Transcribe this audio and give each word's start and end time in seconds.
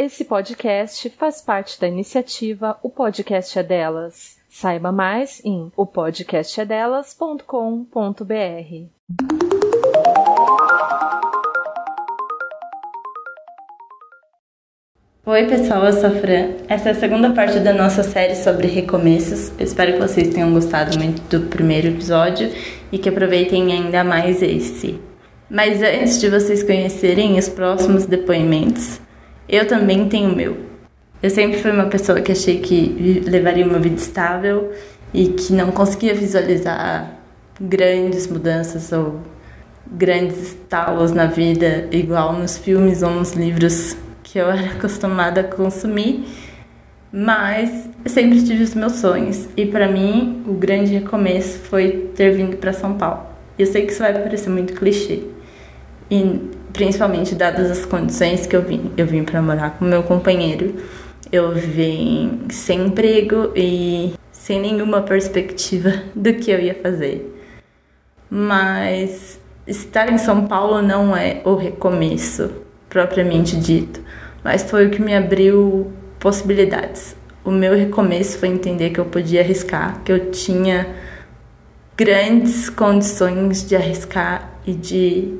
Esse 0.00 0.24
podcast 0.24 1.10
faz 1.18 1.40
parte 1.40 1.80
da 1.80 1.88
iniciativa 1.88 2.78
O 2.84 2.88
Podcast 2.88 3.58
é 3.58 3.64
Delas. 3.64 4.38
Saiba 4.48 4.92
mais 4.92 5.44
em 5.44 5.72
opodcastedelas.com.br. 5.76 8.22
Oi, 15.26 15.46
pessoal, 15.46 15.84
eu 15.84 15.92
sou 15.92 16.06
a 16.06 16.10
Fran. 16.12 16.52
Essa 16.68 16.90
é 16.90 16.92
a 16.92 16.94
segunda 16.94 17.32
parte 17.32 17.58
da 17.58 17.72
nossa 17.72 18.04
série 18.04 18.36
sobre 18.36 18.68
recomeços. 18.68 19.50
Eu 19.58 19.64
espero 19.64 19.94
que 19.94 19.98
vocês 19.98 20.32
tenham 20.32 20.52
gostado 20.52 20.96
muito 20.96 21.20
do 21.22 21.48
primeiro 21.48 21.88
episódio 21.88 22.52
e 22.92 22.98
que 22.98 23.08
aproveitem 23.08 23.72
ainda 23.72 24.04
mais 24.04 24.42
esse. 24.42 25.00
Mas 25.50 25.82
antes 25.82 26.20
de 26.20 26.30
vocês 26.30 26.62
conhecerem 26.62 27.36
os 27.36 27.48
próximos 27.48 28.06
depoimentos, 28.06 29.00
eu 29.48 29.66
também 29.66 30.08
tenho 30.08 30.32
o 30.32 30.36
meu. 30.36 30.56
Eu 31.22 31.30
sempre 31.30 31.58
fui 31.58 31.70
uma 31.70 31.86
pessoa 31.86 32.20
que 32.20 32.30
achei 32.30 32.60
que 32.60 33.22
levaria 33.26 33.64
uma 33.64 33.78
vida 33.78 33.96
estável 33.96 34.72
e 35.12 35.28
que 35.28 35.52
não 35.52 35.72
conseguia 35.72 36.14
visualizar 36.14 37.18
grandes 37.60 38.26
mudanças 38.26 38.92
ou 38.92 39.20
grandes 39.90 40.52
estalos 40.52 41.12
na 41.12 41.26
vida, 41.26 41.88
igual 41.90 42.34
nos 42.34 42.58
filmes 42.58 43.02
ou 43.02 43.10
nos 43.10 43.32
livros 43.32 43.96
que 44.22 44.38
eu 44.38 44.46
era 44.50 44.72
acostumada 44.72 45.40
a 45.40 45.44
consumir, 45.44 46.24
mas 47.10 47.88
sempre 48.06 48.42
tive 48.42 48.62
os 48.62 48.74
meus 48.74 48.92
sonhos. 48.92 49.48
E 49.56 49.66
para 49.66 49.88
mim, 49.88 50.44
o 50.46 50.52
grande 50.52 50.92
recomeço 50.92 51.58
foi 51.58 52.10
ter 52.14 52.30
vindo 52.32 52.58
para 52.58 52.72
São 52.72 52.94
Paulo. 52.94 53.26
Eu 53.58 53.66
sei 53.66 53.86
que 53.86 53.92
isso 53.92 54.00
vai 54.00 54.12
parecer 54.12 54.50
muito 54.50 54.74
clichê, 54.74 55.22
e 56.10 56.48
principalmente 56.72 57.34
dadas 57.34 57.70
as 57.70 57.84
condições 57.84 58.46
que 58.46 58.54
eu 58.54 58.62
vim. 58.62 58.90
Eu 58.96 59.06
vim 59.06 59.24
para 59.24 59.40
morar 59.42 59.78
com 59.78 59.84
meu 59.84 60.02
companheiro, 60.02 60.74
eu 61.30 61.54
vim 61.54 62.42
sem 62.50 62.86
emprego 62.86 63.52
e 63.54 64.14
sem 64.32 64.60
nenhuma 64.60 65.02
perspectiva 65.02 65.92
do 66.14 66.34
que 66.34 66.50
eu 66.50 66.60
ia 66.60 66.74
fazer. 66.74 67.34
Mas 68.30 69.40
estar 69.66 70.12
em 70.12 70.18
São 70.18 70.46
Paulo 70.46 70.82
não 70.82 71.16
é 71.16 71.40
o 71.44 71.54
recomeço 71.54 72.50
propriamente 72.88 73.56
dito 73.56 74.00
mas 74.42 74.62
foi 74.62 74.86
o 74.86 74.90
que 74.90 75.02
me 75.02 75.14
abriu 75.14 75.92
possibilidades. 76.18 77.16
O 77.44 77.50
meu 77.50 77.74
recomeço 77.74 78.38
foi 78.38 78.48
entender 78.48 78.90
que 78.90 78.98
eu 78.98 79.04
podia 79.04 79.40
arriscar, 79.40 80.00
que 80.02 80.12
eu 80.12 80.30
tinha 80.30 80.86
grandes 81.96 82.68
condições 82.68 83.66
de 83.66 83.74
arriscar 83.74 84.50
e 84.66 84.72
de 84.72 85.34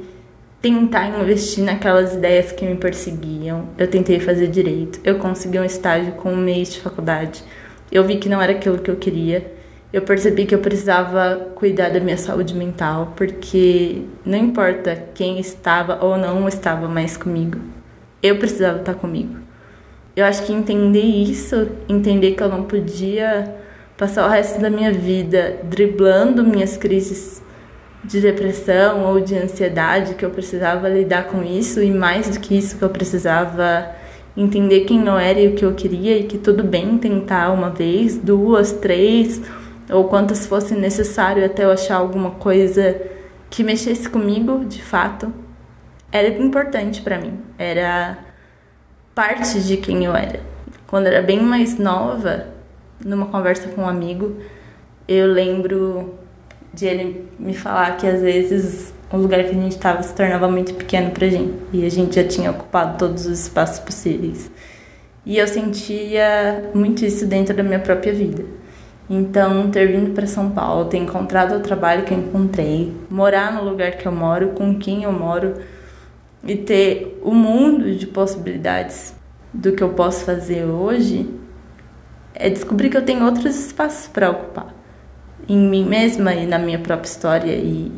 tentar 0.61 1.09
investir 1.21 1.63
naquelas 1.63 2.15
ideias 2.15 2.53
que 2.53 2.65
me 2.67 2.77
perseguiam. 2.77 3.69
Eu 3.79 3.89
tentei 3.89 4.19
fazer 4.21 4.49
direito, 4.49 5.01
eu 5.05 5.19
consegui 5.19 5.59
um 5.59 5.65
estágio 5.65 6.13
com 6.13 6.33
um 6.33 6.37
mês 6.37 6.73
de 6.73 6.81
faculdade. 6.81 7.43
Eu 7.91 8.05
vi 8.05 8.17
que 8.17 8.29
não 8.29 8.43
era 8.43 8.53
aquilo 8.53 8.79
que 8.79 8.91
eu 8.91 8.97
queria. 8.97 9.53
Eu 9.91 10.03
percebi 10.03 10.45
que 10.45 10.55
eu 10.55 10.59
precisava 10.59 11.49
cuidar 11.55 11.89
da 11.89 11.99
minha 11.99 12.19
saúde 12.19 12.55
mental, 12.55 13.15
porque 13.17 14.03
não 14.23 14.37
importa 14.37 15.05
quem 15.15 15.41
estava 15.41 16.05
ou 16.05 16.19
não 16.19 16.47
estava 16.47 16.87
mais 16.87 17.17
comigo, 17.17 17.59
eu 18.23 18.37
precisava 18.37 18.81
estar 18.81 18.95
comigo. 18.95 19.37
Eu 20.15 20.27
acho 20.27 20.45
que 20.45 20.53
entender 20.53 21.01
isso, 21.01 21.71
entender 21.89 22.33
que 22.33 22.43
eu 22.43 22.51
não 22.51 22.65
podia 22.65 23.55
passar 23.97 24.27
o 24.27 24.29
resto 24.29 24.61
da 24.61 24.69
minha 24.69 24.93
vida 24.93 25.59
driblando 25.65 26.45
minhas 26.45 26.77
crises 26.77 27.41
de 28.05 28.21
depressão 28.21 29.05
ou 29.05 29.21
de 29.21 29.37
ansiedade, 29.37 30.15
que 30.15 30.25
eu 30.25 30.31
precisava 30.31 30.89
lidar 30.89 31.25
com 31.25 31.43
isso 31.43 31.83
e 31.83 31.91
mais 31.91 32.29
do 32.29 32.41
que 32.41 32.57
isso, 32.57 32.77
que 32.77 32.83
eu 32.83 32.91
precisava 32.91 33.91
entender 34.37 34.81
quem 34.81 35.05
eu 35.05 35.19
era 35.19 35.41
e 35.41 35.49
o 35.49 35.55
que 35.55 35.65
eu 35.65 35.75
queria 35.75 36.17
e 36.17 36.25
que 36.25 36.39
tudo 36.39 36.63
bem 36.63 36.97
tentar 36.97 37.51
uma 37.51 37.71
vez, 37.71 38.17
duas, 38.17 38.73
três 38.73 39.43
ou 39.91 40.05
quantas 40.05 40.47
fosse 40.47 40.75
necessário 40.75 41.45
até 41.45 41.65
eu 41.65 41.73
achar 41.73 41.97
alguma 41.97 42.33
coisa 42.33 43.01
que 43.51 43.65
mexesse 43.65 44.09
comigo 44.09 44.65
de 44.65 44.83
fato 44.83 45.33
era 46.13 46.29
importante 46.29 47.03
para 47.03 47.19
mim, 47.19 47.39
era 47.59 48.19
parte 49.15 49.61
de 49.61 49.77
quem 49.77 50.05
eu 50.05 50.15
era. 50.15 50.41
Quando 50.87 51.07
eu 51.07 51.13
era 51.13 51.23
bem 51.23 51.43
mais 51.43 51.79
nova, 51.79 52.47
numa 53.05 53.27
conversa 53.27 53.69
com 53.69 53.83
um 53.83 53.89
amigo, 53.89 54.37
eu 55.07 55.27
lembro 55.27 56.18
de 56.73 56.87
ele 56.87 57.29
me 57.39 57.55
falar 57.55 57.97
que 57.97 58.07
às 58.07 58.21
vezes 58.21 58.93
o 59.11 59.17
lugar 59.17 59.43
que 59.45 59.51
a 59.51 59.55
gente 59.55 59.73
estava 59.73 60.03
se 60.03 60.15
tornava 60.15 60.49
muito 60.49 60.75
pequeno 60.75 61.11
pra 61.11 61.29
gente 61.29 61.55
e 61.73 61.85
a 61.85 61.91
gente 61.91 62.17
já 62.17 62.27
tinha 62.27 62.51
ocupado 62.51 62.99
todos 62.99 63.27
os 63.27 63.41
espaços 63.41 63.79
possíveis. 63.79 64.51
E 65.25 65.39
eu 65.39 65.47
sentia 65.47 66.71
muito 66.75 67.05
isso 67.05 67.27
dentro 67.27 67.55
da 67.55 67.63
minha 67.63 67.79
própria 67.79 68.13
vida. 68.13 68.45
Então, 69.11 69.71
ter 69.71 69.87
vindo 69.87 70.13
para 70.13 70.27
São 70.27 70.51
Paulo, 70.51 70.87
ter 70.87 70.99
encontrado 70.99 71.57
o 71.57 71.61
trabalho 71.61 72.05
que 72.05 72.13
eu 72.13 72.19
encontrei, 72.19 72.95
morar 73.11 73.53
no 73.53 73.69
lugar 73.69 73.93
que 73.93 74.07
eu 74.07 74.13
moro, 74.13 74.49
com 74.49 74.79
quem 74.79 75.05
eu 75.05 75.13
moro, 75.13 75.55
e 76.45 76.55
ter 76.57 77.19
o 77.23 77.31
um 77.31 77.35
mundo 77.35 77.95
de 77.95 78.07
possibilidades 78.07 79.15
do 79.53 79.73
que 79.73 79.83
eu 79.83 79.91
posso 79.91 80.25
fazer 80.25 80.65
hoje, 80.65 81.29
é 82.35 82.51
descobrir 82.51 82.91
que 82.91 82.99
eu 82.99 83.05
tenho 83.05 83.25
outros 83.25 83.59
espaços 83.67 84.09
para 84.09 84.31
ocupar 84.31 84.78
em 85.49 85.59
mim 85.59 85.85
mesma 85.85 86.35
e 86.35 86.47
na 86.47 86.59
minha 86.59 86.79
própria 86.79 87.09
história 87.09 87.53
e 87.53 87.91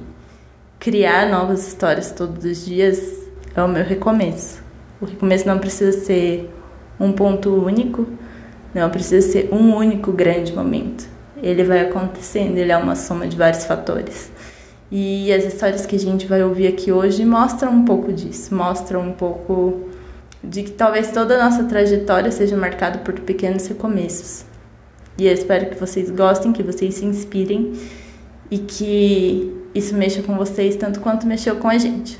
criar 0.78 1.28
novas 1.28 1.66
histórias 1.66 2.12
todos 2.12 2.44
os 2.44 2.64
dias 2.64 3.00
é 3.54 3.62
o 3.62 3.68
meu 3.68 3.84
recomeço. 3.84 4.62
O 5.00 5.04
recomeço 5.04 5.46
não 5.46 5.58
precisa 5.58 5.98
ser 5.98 6.48
um 6.98 7.12
ponto 7.12 7.50
único, 7.50 8.06
não 8.74 8.88
precisa 8.88 9.26
ser 9.26 9.48
um 9.52 9.74
único 9.74 10.12
grande 10.12 10.52
momento. 10.52 11.08
Ele 11.42 11.64
vai 11.64 11.80
acontecendo, 11.80 12.56
ele 12.56 12.70
é 12.70 12.76
uma 12.76 12.94
soma 12.94 13.26
de 13.26 13.36
vários 13.36 13.64
fatores. 13.64 14.30
E 14.92 15.32
as 15.32 15.44
histórias 15.44 15.86
que 15.86 15.96
a 15.96 15.98
gente 15.98 16.26
vai 16.26 16.42
ouvir 16.42 16.66
aqui 16.66 16.92
hoje 16.92 17.24
mostram 17.24 17.72
um 17.72 17.84
pouco 17.84 18.12
disso, 18.12 18.54
mostram 18.54 19.00
um 19.00 19.12
pouco 19.12 19.88
de 20.42 20.62
que 20.62 20.70
talvez 20.70 21.10
toda 21.10 21.34
a 21.34 21.44
nossa 21.44 21.64
trajetória 21.64 22.30
seja 22.30 22.56
marcada 22.56 22.98
por 22.98 23.18
pequenos 23.20 23.66
recomeços. 23.66 24.49
E 25.20 25.26
eu 25.26 25.34
espero 25.34 25.68
que 25.68 25.78
vocês 25.78 26.08
gostem, 26.08 26.50
que 26.50 26.62
vocês 26.62 26.94
se 26.94 27.04
inspirem 27.04 27.74
e 28.50 28.56
que 28.56 29.54
isso 29.74 29.94
mexa 29.94 30.22
com 30.22 30.34
vocês 30.34 30.76
tanto 30.76 30.98
quanto 30.98 31.26
mexeu 31.26 31.56
com 31.56 31.68
a 31.68 31.76
gente. 31.76 32.18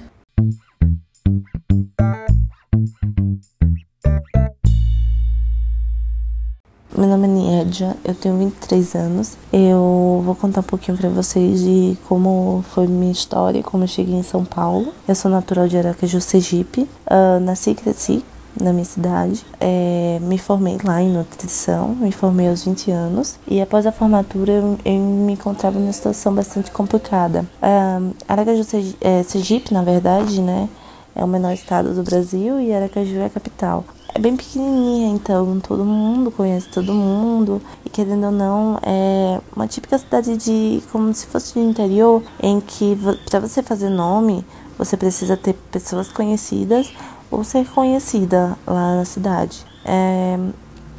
Meu 6.94 7.08
nome 7.08 7.26
é 7.26 7.30
Niedia, 7.30 7.96
eu 8.04 8.14
tenho 8.14 8.36
23 8.36 8.94
anos. 8.94 9.38
Eu 9.50 10.20
vou 10.22 10.34
contar 10.34 10.60
um 10.60 10.64
pouquinho 10.64 10.98
para 10.98 11.08
vocês 11.08 11.60
de 11.60 11.96
como 12.06 12.62
foi 12.68 12.86
minha 12.86 13.12
história, 13.12 13.62
como 13.62 13.84
eu 13.84 13.88
cheguei 13.88 14.14
em 14.14 14.22
São 14.22 14.44
Paulo. 14.44 14.92
Eu 15.08 15.14
sou 15.14 15.30
natural 15.30 15.66
de 15.66 15.78
Aracaju, 15.78 16.20
Sergipe. 16.20 16.82
Uh, 16.82 17.40
nasci 17.40 17.70
e 17.70 17.74
cresci 17.74 18.22
na 18.62 18.72
minha 18.72 18.84
cidade. 18.84 19.44
É, 19.58 20.18
me 20.20 20.38
formei 20.38 20.78
lá 20.82 21.00
em 21.02 21.10
nutrição, 21.10 21.88
me 21.88 22.12
formei 22.12 22.48
aos 22.48 22.64
20 22.64 22.90
anos. 22.90 23.38
E 23.46 23.60
após 23.60 23.86
a 23.86 23.92
formatura, 23.92 24.52
eu, 24.52 24.78
eu 24.84 25.00
me 25.00 25.32
encontrava 25.32 25.78
numa 25.78 25.92
situação 25.92 26.34
bastante 26.34 26.70
complicada. 26.70 27.44
Uh, 27.62 28.14
Aracaju, 28.28 28.62
é, 29.00 29.22
Sergipe, 29.22 29.72
na 29.72 29.82
verdade, 29.82 30.40
né? 30.40 30.68
É 31.14 31.24
o 31.24 31.28
menor 31.28 31.52
estado 31.52 31.92
do 31.94 32.02
Brasil 32.02 32.60
e 32.60 32.72
Aracaju 32.72 33.16
é 33.16 33.26
a 33.26 33.30
capital 33.30 33.84
é 34.14 34.18
bem 34.18 34.36
pequenininha, 34.36 35.14
então 35.14 35.60
todo 35.60 35.84
mundo 35.84 36.30
conhece 36.30 36.68
todo 36.68 36.92
mundo. 36.92 37.62
E 37.84 37.90
querendo 37.90 38.26
ou 38.26 38.32
não, 38.32 38.78
é 38.82 39.40
uma 39.54 39.66
típica 39.66 39.98
cidade 39.98 40.36
de 40.36 40.82
como 40.90 41.12
se 41.14 41.26
fosse 41.26 41.54
de 41.54 41.60
interior, 41.60 42.22
em 42.42 42.60
que 42.60 42.98
para 43.28 43.40
você 43.40 43.62
fazer 43.62 43.88
nome, 43.88 44.44
você 44.76 44.96
precisa 44.96 45.36
ter 45.36 45.54
pessoas 45.70 46.10
conhecidas 46.10 46.92
ou 47.30 47.44
ser 47.44 47.66
conhecida 47.66 48.56
lá 48.66 48.96
na 48.96 49.04
cidade. 49.04 49.64
É, 49.84 50.38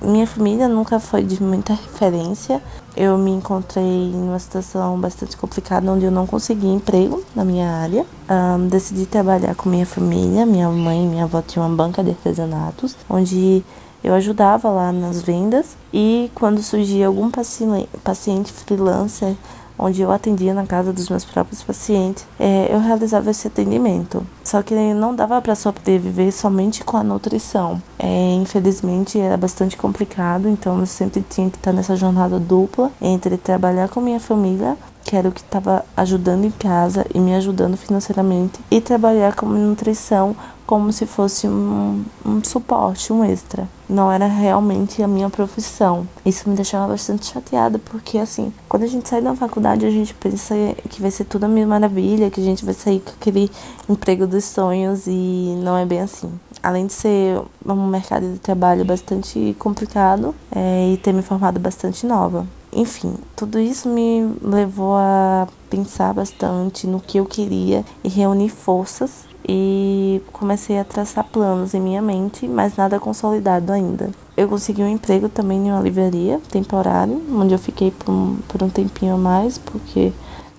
minha 0.01 0.25
família 0.25 0.68
nunca 0.68 1.00
foi 1.00 1.24
de 1.24 1.42
muita 1.42 1.74
referência. 1.74 2.60
Eu 2.98 3.18
me 3.19 3.30
encontrei 3.30 4.12
numa 4.12 4.39
situação 4.39 5.00
bastante 5.00 5.38
complicada 5.38 5.92
onde 5.92 6.06
eu 6.06 6.12
não 6.12 6.25
consegui 6.25 6.68
emprego 6.68 7.24
na 7.36 7.45
minha 7.45 7.69
área. 7.69 8.06
Um, 8.30 8.68
decidi 8.68 9.06
trabalhar 9.06 9.54
com 9.54 9.69
minha 9.69 9.86
família. 9.86 10.44
Minha 10.45 10.69
mãe 10.69 11.04
e 11.04 11.07
minha 11.07 11.25
avó 11.25 11.42
tinham 11.42 11.68
uma 11.68 11.75
banca 11.75 12.04
de 12.04 12.10
artesanatos, 12.10 12.95
onde 13.07 13.63
eu 14.04 14.13
ajudava 14.16 14.69
lá 14.69 14.92
nas 14.92 15.22
vendas. 15.22 15.77
E 15.94 16.31
quando 16.34 16.63
surgia 16.63 17.06
algum 17.06 17.30
paciente 17.30 18.51
freelancer 18.51 19.36
onde 19.77 20.01
eu 20.01 20.12
atendia 20.12 20.53
na 20.53 20.65
casa 20.65 20.94
dos 20.94 21.09
meus 21.09 21.25
próprios 21.25 21.63
pacientes, 21.63 22.25
é, 22.39 22.68
eu 22.71 22.79
realizava 22.79 23.31
esse 23.31 23.47
atendimento. 23.47 24.25
Só 24.44 24.62
que 24.62 24.73
não 24.94 25.15
dava 25.15 25.41
para 25.41 25.56
sobreviver 25.56 26.31
somente 26.31 26.83
com 26.83 26.97
a 26.97 27.03
nutrição. 27.03 27.81
É, 27.97 28.33
infelizmente 28.33 29.19
era 29.19 29.38
bastante 29.38 29.77
complicado, 29.77 30.47
então 30.47 30.79
eu 30.79 30.85
sempre 30.85 31.23
tinha 31.29 31.50
que 31.50 31.57
estar 31.57 31.73
nessa 31.73 31.95
jornada 31.95 32.39
dupla 32.39 32.91
entre 33.01 33.38
trabalhar 33.38 33.89
com 33.89 34.01
minha 34.01 34.19
família 34.19 34.77
que 35.03 35.15
era 35.15 35.27
o 35.27 35.31
que 35.31 35.41
estava 35.41 35.83
ajudando 35.97 36.45
em 36.45 36.51
casa 36.51 37.06
e 37.13 37.19
me 37.19 37.33
ajudando 37.35 37.75
financeiramente, 37.75 38.59
e 38.69 38.79
trabalhar 38.79 39.35
como 39.35 39.53
nutrição 39.53 40.35
como 40.65 40.94
se 40.94 41.06
fosse 41.06 41.47
um, 41.47 42.01
um 42.25 42.41
suporte, 42.44 43.12
um 43.12 43.25
extra. 43.25 43.67
Não 43.91 44.09
era 44.09 44.25
realmente 44.25 45.03
a 45.03 45.07
minha 45.07 45.29
profissão. 45.29 46.07
Isso 46.25 46.49
me 46.49 46.55
deixava 46.55 46.88
bastante 46.88 47.25
chateada, 47.25 47.77
porque 47.77 48.17
assim, 48.17 48.53
quando 48.69 48.83
a 48.83 48.88
gente 48.88 49.09
sai 49.09 49.21
da 49.21 49.35
faculdade, 49.35 49.85
a 49.85 49.89
gente 49.91 50.13
pensa 50.13 50.55
que 50.89 51.01
vai 51.01 51.11
ser 51.11 51.25
tudo 51.25 51.43
a 51.43 51.47
minha 51.49 51.67
maravilha, 51.67 52.31
que 52.31 52.39
a 52.39 52.43
gente 52.43 52.63
vai 52.63 52.73
sair 52.73 53.01
com 53.01 53.11
aquele 53.11 53.51
emprego 53.89 54.25
dos 54.25 54.45
sonhos 54.45 55.07
e 55.07 55.59
não 55.61 55.75
é 55.75 55.85
bem 55.85 55.99
assim. 55.99 56.31
Além 56.63 56.88
de 56.88 56.93
ser 56.93 57.41
um 57.65 57.88
mercado 57.88 58.31
de 58.31 58.39
trabalho 58.39 58.85
bastante 58.85 59.53
complicado 59.59 60.33
é, 60.55 60.93
e 60.93 60.97
ter 60.97 61.11
me 61.11 61.21
formado 61.21 61.59
bastante 61.59 62.05
nova. 62.05 62.47
Enfim, 62.71 63.15
tudo 63.35 63.59
isso 63.59 63.89
me 63.89 64.33
levou 64.41 64.95
a 64.95 65.49
pensar 65.69 66.13
bastante 66.13 66.88
no 66.88 67.01
que 67.01 67.17
eu 67.17 67.25
queria 67.25 67.83
e 68.01 68.07
reunir 68.07 68.47
forças 68.47 69.29
e 69.47 70.21
comecei 70.31 70.79
a 70.79 70.83
traçar 70.83 71.23
planos 71.25 71.73
em 71.73 71.81
minha 71.81 72.01
mente, 72.01 72.47
mas 72.47 72.75
nada 72.75 72.99
consolidado 72.99 73.71
ainda. 73.71 74.09
Eu 74.35 74.47
consegui 74.47 74.81
um 74.81 74.88
emprego 74.88 75.27
também 75.29 75.57
em 75.57 75.71
uma 75.71 75.81
livraria 75.81 76.39
temporário, 76.49 77.21
onde 77.31 77.53
eu 77.53 77.59
fiquei 77.59 77.91
por 77.91 78.11
um, 78.11 78.38
por 78.47 78.63
um 78.63 78.69
tempinho 78.69 79.15
a 79.15 79.17
mais, 79.17 79.57
porque 79.57 80.13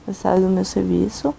eu 0.06 0.14
saí 0.14 0.40
do 0.40 0.48
meu 0.48 0.64
serviço, 0.64 1.34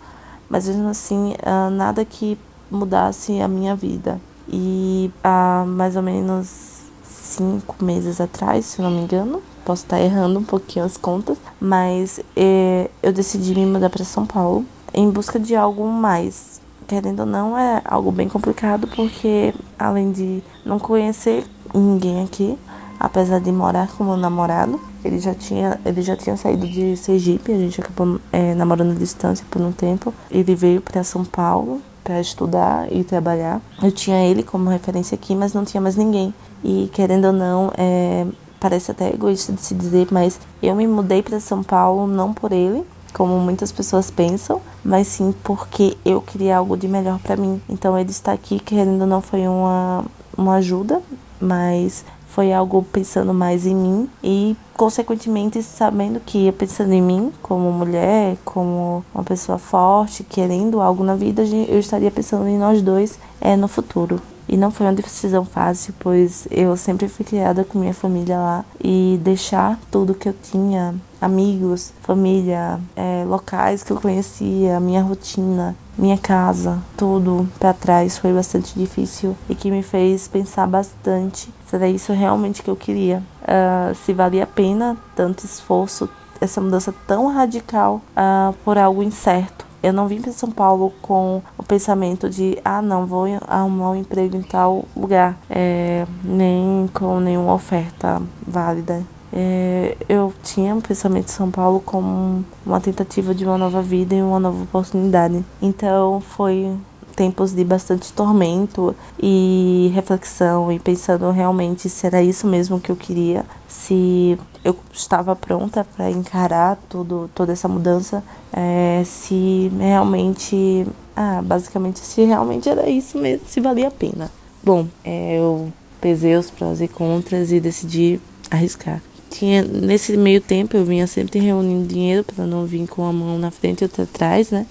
mas 0.49 0.67
mesmo 0.67 0.87
assim, 0.87 1.33
uh, 1.33 1.69
nada 1.69 2.03
que 2.05 2.37
mudasse 2.69 3.39
a 3.39 3.47
minha 3.47 3.75
vida. 3.75 4.19
E 4.47 5.11
há 5.23 5.63
mais 5.65 5.95
ou 5.95 6.01
menos 6.01 6.81
cinco 7.03 7.83
meses 7.83 8.19
atrás, 8.19 8.65
se 8.65 8.81
não 8.81 8.91
me 8.91 9.01
engano, 9.01 9.41
posso 9.65 9.83
estar 9.83 9.99
errando 9.99 10.39
um 10.39 10.43
pouquinho 10.43 10.85
as 10.85 10.97
contas, 10.97 11.37
mas 11.59 12.19
eh, 12.35 12.89
eu 13.01 13.13
decidi 13.13 13.55
me 13.55 13.65
mudar 13.65 13.89
para 13.89 14.03
São 14.03 14.25
Paulo 14.25 14.65
em 14.93 15.09
busca 15.09 15.39
de 15.39 15.55
algo 15.55 15.87
mais 15.87 16.61
querendo 16.93 17.21
ou 17.21 17.25
não, 17.25 17.57
é 17.57 17.81
algo 17.85 18.11
bem 18.11 18.29
complicado 18.29 18.87
porque 18.95 19.53
além 19.79 20.11
de 20.11 20.43
não 20.63 20.77
conhecer 20.77 21.43
ninguém 21.73 22.23
aqui, 22.23 22.57
apesar 22.99 23.39
de 23.39 23.51
morar 23.51 23.87
com 23.87 24.03
meu 24.03 24.15
namorado, 24.15 24.79
ele 25.03 25.17
já 25.17 25.33
tinha, 25.33 25.79
ele 25.83 26.03
já 26.03 26.15
tinha 26.15 26.37
saído 26.37 26.67
de 26.67 26.95
Sergipe, 26.95 27.51
a 27.51 27.57
gente 27.57 27.81
acabou 27.81 28.19
é, 28.31 28.53
namorando 28.53 28.91
à 28.91 28.95
distância 28.95 29.43
por 29.49 29.61
um 29.61 29.71
tempo. 29.71 30.13
Ele 30.29 30.53
veio 30.53 30.81
para 30.81 31.03
São 31.03 31.25
Paulo 31.25 31.81
para 32.03 32.21
estudar 32.21 32.91
e 32.91 33.03
trabalhar. 33.03 33.59
Eu 33.81 33.91
tinha 33.91 34.23
ele 34.23 34.43
como 34.43 34.69
referência 34.69 35.15
aqui, 35.15 35.35
mas 35.35 35.53
não 35.53 35.65
tinha 35.65 35.81
mais 35.81 35.95
ninguém. 35.95 36.33
E 36.63 36.89
querendo 36.93 37.25
ou 37.25 37.33
não, 37.33 37.71
é, 37.75 38.25
parece 38.59 38.91
até 38.91 39.11
egoísta 39.11 39.51
de 39.51 39.61
se 39.61 39.73
dizer, 39.73 40.07
mas 40.11 40.39
eu 40.61 40.75
me 40.75 40.87
mudei 40.87 41.23
para 41.23 41.39
São 41.39 41.63
Paulo 41.63 42.05
não 42.05 42.33
por 42.33 42.51
ele, 42.51 42.85
como 43.13 43.39
muitas 43.39 43.71
pessoas 43.71 44.09
pensam, 44.09 44.61
mas 44.83 45.07
sim 45.07 45.33
porque 45.43 45.95
eu 46.03 46.21
queria 46.21 46.57
algo 46.57 46.75
de 46.75 46.87
melhor 46.87 47.19
para 47.19 47.35
mim. 47.35 47.61
Então 47.69 47.97
ele 47.97 48.11
está 48.11 48.33
aqui, 48.33 48.59
querendo 48.59 49.05
não 49.05 49.21
foi 49.21 49.47
uma, 49.47 50.05
uma 50.37 50.55
ajuda, 50.55 51.01
mas 51.39 52.03
foi 52.27 52.51
algo 52.51 52.83
pensando 52.91 53.31
mais 53.31 53.67
em 53.67 53.75
mim 53.75 54.09
e 54.23 54.57
consequentemente 54.73 55.61
sabendo 55.61 56.19
que 56.19 56.51
pensando 56.53 56.91
em 56.91 57.01
mim 57.01 57.31
como 57.43 57.71
mulher, 57.71 58.37
como 58.43 59.05
uma 59.13 59.23
pessoa 59.23 59.59
forte, 59.59 60.23
querendo 60.23 60.81
algo 60.81 61.03
na 61.03 61.15
vida, 61.15 61.43
eu 61.43 61.77
estaria 61.77 62.09
pensando 62.09 62.47
em 62.47 62.57
nós 62.57 62.81
dois 62.81 63.19
é, 63.39 63.55
no 63.55 63.67
futuro. 63.67 64.19
E 64.53 64.55
não 64.55 64.69
foi 64.69 64.85
uma 64.85 64.93
decisão 64.93 65.43
fácil, 65.43 65.95
pois 65.97 66.47
eu 66.51 66.77
sempre 66.77 67.07
fui 67.07 67.25
criada 67.25 67.63
com 67.63 67.79
minha 67.79 67.91
família 67.91 68.37
lá 68.37 68.63
e 68.79 69.19
deixar 69.23 69.79
tudo 69.89 70.13
que 70.13 70.29
eu 70.29 70.35
tinha, 70.43 70.93
amigos, 71.19 71.91
família, 72.03 72.79
é, 72.95 73.25
locais 73.25 73.81
que 73.81 73.89
eu 73.89 73.99
conhecia, 73.99 74.79
minha 74.79 75.01
rotina, 75.01 75.75
minha 75.97 76.19
casa, 76.19 76.77
tudo 76.95 77.49
para 77.57 77.73
trás 77.73 78.19
foi 78.19 78.31
bastante 78.31 78.77
difícil 78.77 79.35
e 79.49 79.55
que 79.55 79.71
me 79.71 79.81
fez 79.81 80.27
pensar 80.27 80.67
bastante 80.67 81.51
se 81.65 81.75
era 81.75 81.89
isso 81.89 82.13
realmente 82.13 82.61
que 82.61 82.69
eu 82.69 82.75
queria, 82.75 83.23
uh, 83.41 83.95
se 84.05 84.13
valia 84.13 84.43
a 84.43 84.47
pena 84.47 84.95
tanto 85.15 85.45
esforço, 85.45 86.07
essa 86.39 86.61
mudança 86.61 86.93
tão 87.07 87.33
radical 87.33 87.99
uh, 88.15 88.53
por 88.63 88.77
algo 88.77 89.01
incerto 89.01 89.62
eu 89.83 89.91
não 89.91 90.07
vim 90.07 90.21
para 90.21 90.31
São 90.31 90.49
Paulo 90.49 90.93
com 91.01 91.41
o 91.57 91.63
pensamento 91.63 92.29
de, 92.29 92.57
ah, 92.63 92.81
não, 92.81 93.05
vou 93.05 93.25
arrumar 93.45 93.91
um 93.91 93.95
emprego 93.95 94.37
em 94.37 94.41
tal 94.41 94.85
lugar, 94.95 95.37
é, 95.49 96.07
nem 96.23 96.89
com 96.93 97.19
nenhuma 97.19 97.53
oferta 97.53 98.21
válida. 98.47 99.03
É, 99.35 99.97
eu 100.07 100.33
tinha 100.41 100.75
o 100.75 100.81
pensamento 100.81 101.25
de 101.25 101.31
São 101.31 101.51
Paulo 101.51 101.81
como 101.81 102.45
uma 102.65 102.79
tentativa 102.79 103.33
de 103.35 103.43
uma 103.43 103.57
nova 103.57 103.81
vida 103.81 104.15
e 104.15 104.21
uma 104.21 104.39
nova 104.39 104.63
oportunidade. 104.63 105.43
Então 105.61 106.21
foi 106.21 106.71
tempos 107.15 107.53
de 107.53 107.63
bastante 107.63 108.11
tormento 108.13 108.95
e 109.21 109.91
reflexão 109.93 110.71
e 110.71 110.79
pensando 110.79 111.29
realmente 111.31 111.89
se 111.89 112.05
era 112.05 112.21
isso 112.21 112.47
mesmo 112.47 112.79
que 112.79 112.91
eu 112.91 112.95
queria, 112.95 113.45
se 113.67 114.37
eu 114.63 114.75
estava 114.91 115.35
pronta 115.35 115.85
para 115.95 116.09
encarar 116.09 116.77
tudo, 116.89 117.29
toda 117.35 117.51
essa 117.51 117.67
mudança, 117.67 118.23
é, 118.51 119.03
se 119.05 119.71
realmente, 119.77 120.85
ah, 121.15 121.41
basicamente, 121.43 121.99
se 121.99 122.23
realmente 122.23 122.69
era 122.69 122.89
isso 122.89 123.17
mesmo, 123.17 123.45
se 123.47 123.59
valia 123.59 123.87
a 123.87 123.91
pena. 123.91 124.31
Bom, 124.63 124.87
é, 125.03 125.37
eu 125.37 125.71
pesei 125.99 126.35
os 126.35 126.49
prós 126.49 126.81
e 126.81 126.87
contras 126.87 127.51
e 127.51 127.59
decidi 127.59 128.19
arriscar. 128.49 129.01
Tinha, 129.29 129.63
nesse 129.63 130.15
meio 130.15 130.39
tempo 130.39 130.77
eu 130.77 130.85
vinha 130.85 131.07
sempre 131.07 131.39
reunindo 131.39 131.87
dinheiro 131.87 132.23
para 132.23 132.45
não 132.45 132.65
vir 132.65 132.87
com 132.87 133.03
a 133.03 133.11
mão 133.11 133.37
na 133.39 133.49
frente 133.49 133.81
e 133.81 133.85
outra 133.85 134.03
atrás, 134.03 134.51
né? 134.51 134.65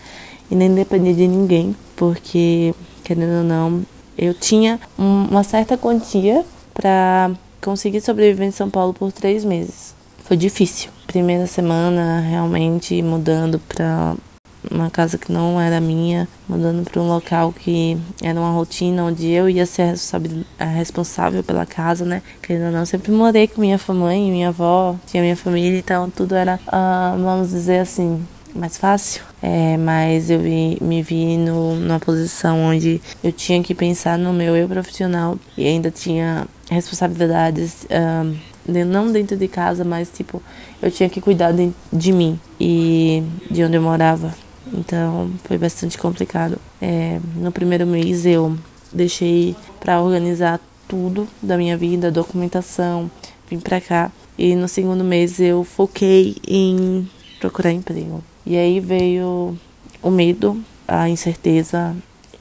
E 0.53 0.55
nem 0.55 0.75
depender 0.75 1.15
de 1.15 1.27
ninguém, 1.27 1.75
porque, 1.97 2.75
querendo 3.03 3.39
ou 3.39 3.43
não, 3.43 3.83
eu 4.19 4.35
tinha 4.35 4.79
um, 4.99 5.25
uma 5.31 5.43
certa 5.43 5.79
quantia 5.79 6.45
para 6.75 7.31
consegui 7.63 8.03
sobreviver 8.03 8.49
em 8.49 8.51
São 8.51 8.69
Paulo 8.69 8.93
por 8.93 9.11
três 9.11 9.47
meses. 9.47 9.95
Foi 10.25 10.37
difícil. 10.37 10.91
Primeira 11.07 11.47
semana, 11.47 12.21
realmente 12.21 13.01
mudando 13.01 13.59
para 13.61 14.15
uma 14.71 14.91
casa 14.91 15.17
que 15.17 15.33
não 15.33 15.59
era 15.59 15.81
minha, 15.81 16.29
mudando 16.47 16.85
para 16.85 17.01
um 17.01 17.09
local 17.09 17.51
que 17.51 17.97
era 18.23 18.39
uma 18.39 18.51
rotina 18.51 19.05
onde 19.05 19.31
eu 19.31 19.49
ia 19.49 19.65
ser 19.65 19.95
responsável 20.59 21.43
pela 21.43 21.65
casa, 21.65 22.05
né? 22.05 22.23
Querendo 22.43 22.67
ou 22.67 22.73
não, 22.73 22.85
sempre 22.85 23.11
morei 23.11 23.49
com 23.49 23.63
minha 23.63 23.81
mãe, 23.89 24.31
minha 24.31 24.49
avó, 24.49 24.97
tinha 25.07 25.23
minha 25.23 25.37
família, 25.37 25.79
então 25.79 26.11
tudo 26.11 26.35
era, 26.35 26.61
uh, 26.69 27.19
vamos 27.23 27.49
dizer 27.49 27.79
assim, 27.79 28.23
mais 28.55 28.77
fácil. 28.77 29.23
É, 29.43 29.77
mas 29.77 30.31
eu 30.31 30.39
vi, 30.39 30.79
me 30.81 31.03
vi 31.03 31.37
no, 31.37 31.75
numa 31.77 31.99
posição 31.99 32.61
onde 32.63 33.01
eu 33.23 33.33
tinha 33.33 33.63
que 33.63 33.75
pensar 33.75 34.19
no 34.19 34.33
meu 34.33 34.57
eu 34.57 34.69
profissional 34.69 35.39
e 35.57 35.67
ainda 35.67 35.91
tinha 35.91 36.47
responsabilidades, 36.71 37.87
não 38.87 39.11
dentro 39.11 39.37
de 39.37 39.49
casa, 39.49 39.85
mas 39.85 40.09
tipo, 40.11 40.43
eu 40.81 40.91
tinha 40.91 41.09
que 41.09 41.21
cuidar 41.21 41.53
de, 41.53 41.73
de 41.93 42.13
mim 42.13 42.39
e 42.61 43.23
de 43.51 43.65
onde 43.65 43.77
eu 43.77 43.83
morava. 43.83 44.35
Então 44.73 45.31
foi 45.45 45.59
bastante 45.59 45.99
complicado. 45.99 46.59
É, 46.81 47.21
no 47.37 47.53
primeiro 47.53 47.87
mês 47.87 48.25
eu 48.25 48.57
deixei 48.93 49.55
para 49.81 50.01
organizar 50.01 50.61
tudo 50.89 51.29
da 51.43 51.57
minha 51.57 51.77
vida, 51.77 52.11
documentação, 52.11 53.11
vim 53.49 53.59
para 53.59 53.81
cá. 53.81 54.11
E 54.39 54.55
no 54.55 54.67
segundo 54.67 55.05
mês 55.05 55.39
eu 55.41 55.63
foquei 55.63 56.37
em 56.47 57.09
procurar 57.39 57.71
emprego. 57.71 58.23
E 58.45 58.57
aí 58.57 58.81
veio 58.81 59.57
o 60.03 60.11
medo, 60.11 60.63
a 60.87 61.09
incerteza 61.09 61.95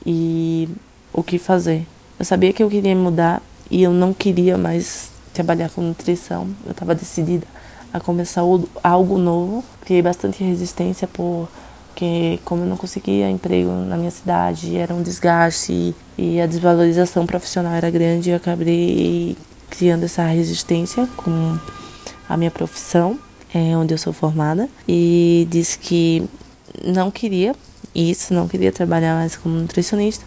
e 0.05 0.67
o 1.13 1.21
que 1.21 1.37
fazer. 1.37 1.85
Eu 2.17 2.25
sabia 2.25 2.51
que 2.51 2.63
eu 2.63 2.69
queria 2.69 2.95
mudar 2.95 3.41
e 3.69 3.83
eu 3.83 3.91
não 3.91 4.13
queria 4.13 4.57
mais 4.57 5.11
trabalhar 5.33 5.69
com 5.69 5.81
nutrição. 5.81 6.47
Eu 6.65 6.71
estava 6.71 6.95
decidida 6.95 7.45
a 7.93 7.99
começar 7.99 8.41
algo 8.83 9.17
novo. 9.17 9.63
Criei 9.81 10.01
bastante 10.01 10.43
resistência 10.43 11.07
porque 11.07 12.39
como 12.43 12.63
eu 12.63 12.67
não 12.67 12.77
conseguia 12.77 13.29
emprego 13.29 13.71
na 13.71 13.95
minha 13.95 14.11
cidade, 14.11 14.75
era 14.77 14.93
um 14.93 15.03
desgaste 15.03 15.95
e 16.17 16.41
a 16.41 16.47
desvalorização 16.47 17.25
profissional 17.25 17.73
era 17.73 17.89
grande, 17.89 18.31
eu 18.31 18.37
acabei 18.37 19.37
criando 19.69 20.03
essa 20.03 20.25
resistência 20.25 21.07
com 21.15 21.57
a 22.27 22.37
minha 22.37 22.51
profissão 22.51 23.19
é, 23.53 23.75
onde 23.75 23.93
eu 23.93 23.97
sou 23.97 24.13
formada, 24.13 24.69
e 24.87 25.47
disse 25.49 25.77
que 25.77 26.23
não 26.83 27.11
queria 27.11 27.55
isso, 27.93 28.33
não 28.33 28.47
queria 28.47 28.71
trabalhar 28.71 29.15
mais 29.15 29.35
como 29.35 29.55
nutricionista, 29.55 30.25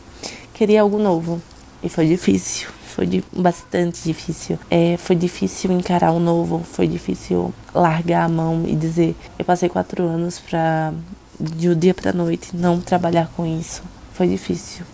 queria 0.53 0.83
algo 0.83 0.99
novo. 0.99 1.41
E 1.83 1.89
foi 1.89 2.07
difícil, 2.07 2.69
foi 2.95 3.23
bastante 3.33 4.03
difícil. 4.05 4.59
É, 4.71 4.97
foi 4.97 5.17
difícil 5.17 5.71
encarar 5.73 6.13
o 6.13 6.21
novo, 6.21 6.61
foi 6.61 6.87
difícil 6.87 7.53
largar 7.75 8.25
a 8.25 8.29
mão 8.29 8.65
e 8.67 8.75
dizer: 8.75 9.15
eu 9.39 9.45
passei 9.45 9.69
quatro 9.69 10.03
anos 10.05 10.39
para 10.39 10.93
de 11.39 11.69
um 11.69 11.77
dia 11.77 11.93
para 11.93 12.13
noite 12.13 12.55
não 12.55 12.81
trabalhar 12.81 13.31
com 13.37 13.45
isso. 13.45 13.83
Foi 14.13 14.29
difícil. 14.29 14.85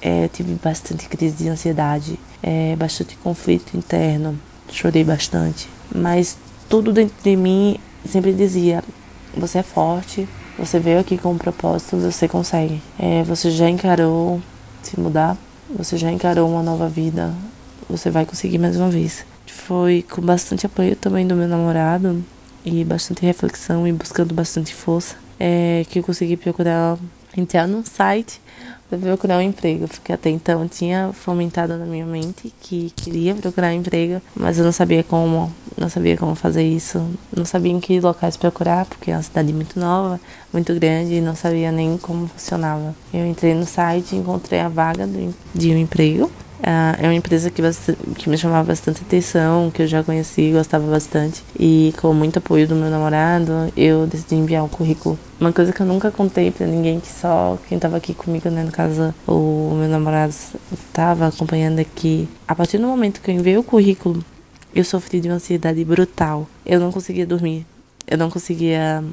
É, 0.00 0.28
tive 0.28 0.54
bastante 0.62 1.08
crise 1.08 1.42
de 1.42 1.48
ansiedade, 1.48 2.18
é, 2.40 2.76
bastante 2.76 3.16
conflito 3.16 3.76
interno, 3.76 4.38
chorei 4.70 5.02
bastante, 5.02 5.68
mas 5.92 6.38
tudo 6.68 6.92
dentro 6.92 7.14
de 7.22 7.36
mim 7.36 7.78
sempre 8.06 8.32
dizia: 8.32 8.82
você 9.36 9.58
é 9.58 9.62
forte, 9.62 10.28
você 10.58 10.78
veio 10.78 11.00
aqui 11.00 11.16
com 11.16 11.32
um 11.32 11.38
propósito, 11.38 11.96
você 11.96 12.28
consegue. 12.28 12.82
É, 12.98 13.22
você 13.22 13.50
já 13.50 13.68
encarou 13.68 14.40
se 14.82 14.98
mudar, 14.98 15.36
você 15.70 15.96
já 15.96 16.10
encarou 16.10 16.48
uma 16.48 16.62
nova 16.62 16.88
vida, 16.88 17.34
você 17.88 18.10
vai 18.10 18.24
conseguir 18.26 18.58
mais 18.58 18.76
uma 18.76 18.90
vez. 18.90 19.24
Foi 19.46 20.04
com 20.08 20.20
bastante 20.20 20.66
apoio 20.66 20.94
também 20.96 21.26
do 21.26 21.34
meu 21.34 21.48
namorado 21.48 22.24
e 22.64 22.84
bastante 22.84 23.24
reflexão 23.24 23.86
e 23.86 23.92
buscando 23.92 24.34
bastante 24.34 24.74
força 24.74 25.16
é, 25.38 25.84
que 25.88 25.98
eu 25.98 26.02
consegui 26.02 26.36
procurar 26.36 26.98
entrar 27.36 27.66
num 27.66 27.84
site 27.84 28.40
para 28.88 28.98
procurar 28.98 29.38
um 29.38 29.42
emprego, 29.42 29.86
porque 29.86 30.12
até 30.12 30.30
então 30.30 30.62
eu 30.62 30.68
tinha 30.68 31.10
fomentado 31.12 31.76
na 31.76 31.84
minha 31.84 32.06
mente 32.06 32.52
que 32.60 32.90
queria 32.96 33.34
procurar 33.34 33.68
um 33.68 33.76
emprego, 33.76 34.20
mas 34.34 34.58
eu 34.58 34.64
não 34.64 34.72
sabia 34.72 35.04
como, 35.04 35.52
não 35.76 35.90
sabia 35.90 36.16
como 36.16 36.34
fazer 36.34 36.62
isso, 36.62 37.04
não 37.36 37.44
sabia 37.44 37.72
em 37.72 37.80
que 37.80 38.00
locais 38.00 38.36
procurar, 38.36 38.86
porque 38.86 39.10
é 39.10 39.14
uma 39.14 39.22
cidade 39.22 39.52
muito 39.52 39.78
nova, 39.78 40.18
muito 40.52 40.74
grande 40.74 41.14
e 41.14 41.20
não 41.20 41.36
sabia 41.36 41.70
nem 41.70 41.98
como 41.98 42.28
funcionava. 42.28 42.94
Eu 43.12 43.26
entrei 43.26 43.54
no 43.54 43.66
site, 43.66 44.16
encontrei 44.16 44.60
a 44.60 44.68
vaga 44.68 45.06
de 45.54 45.70
um 45.70 45.78
emprego 45.78 46.30
é 46.62 47.02
uma 47.02 47.14
empresa 47.14 47.50
que, 47.50 47.62
que 48.16 48.28
me 48.28 48.36
chamava 48.36 48.64
bastante 48.64 49.02
atenção, 49.02 49.70
que 49.70 49.82
eu 49.82 49.86
já 49.86 50.02
conheci, 50.02 50.52
gostava 50.52 50.90
bastante. 50.90 51.42
E 51.58 51.94
com 52.00 52.12
muito 52.12 52.38
apoio 52.38 52.66
do 52.66 52.74
meu 52.74 52.90
namorado, 52.90 53.72
eu 53.76 54.06
decidi 54.06 54.34
enviar 54.34 54.64
um 54.64 54.68
currículo. 54.68 55.18
Uma 55.40 55.52
coisa 55.52 55.72
que 55.72 55.80
eu 55.80 55.86
nunca 55.86 56.10
contei 56.10 56.50
para 56.50 56.66
ninguém, 56.66 56.98
que 56.98 57.08
só 57.08 57.58
quem 57.68 57.76
estava 57.76 57.96
aqui 57.96 58.12
comigo, 58.12 58.50
né, 58.50 58.64
no 58.64 58.72
caso, 58.72 59.14
o 59.26 59.74
meu 59.78 59.88
namorado 59.88 60.34
estava 60.72 61.28
acompanhando 61.28 61.78
aqui. 61.78 62.28
A 62.46 62.54
partir 62.54 62.78
do 62.78 62.86
momento 62.86 63.20
que 63.20 63.30
eu 63.30 63.34
enviei 63.34 63.56
o 63.56 63.62
currículo, 63.62 64.24
eu 64.74 64.84
sofri 64.84 65.20
de 65.20 65.28
uma 65.28 65.36
ansiedade 65.36 65.84
brutal. 65.84 66.46
Eu 66.66 66.80
não 66.80 66.90
conseguia 66.90 67.26
dormir. 67.26 67.64
Eu 68.06 68.18
não 68.18 68.30
conseguia 68.30 69.04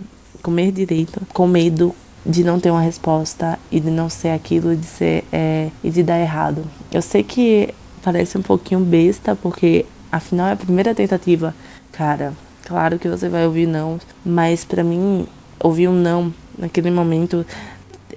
comer 0.42 0.72
direito, 0.72 1.22
com 1.34 1.48
medo, 1.48 1.96
de 2.26 2.44
não 2.44 2.60
ter 2.60 2.72
uma 2.72 2.82
resposta 2.82 3.60
e 3.72 3.80
de 3.80 3.92
não 3.92 4.10
ser 4.10 4.30
aquilo 4.30 4.76
de 4.76 4.86
ser 4.86 5.24
é, 5.32 5.70
e 5.84 5.90
de 5.90 6.02
dar 6.02 6.20
errado. 6.20 6.66
Eu 6.92 7.02
sei 7.02 7.24
que 7.24 7.74
parece 8.02 8.38
um 8.38 8.42
pouquinho 8.42 8.80
besta 8.80 9.36
porque 9.36 9.86
afinal 10.12 10.48
é 10.48 10.54
a 10.54 10.56
primeira 10.56 10.96
tentativa, 10.96 11.54
cara. 11.92 12.34
Claro 12.66 12.98
que 12.98 13.08
você 13.08 13.30
vai 13.30 13.46
ouvir 13.46 13.68
não, 13.68 14.00
mas 14.26 14.66
para 14.66 14.84
mim 14.84 15.28
ouvir 15.60 15.88
um 15.88 15.94
não 15.94 16.34
naquele 16.58 16.90
momento 16.90 17.46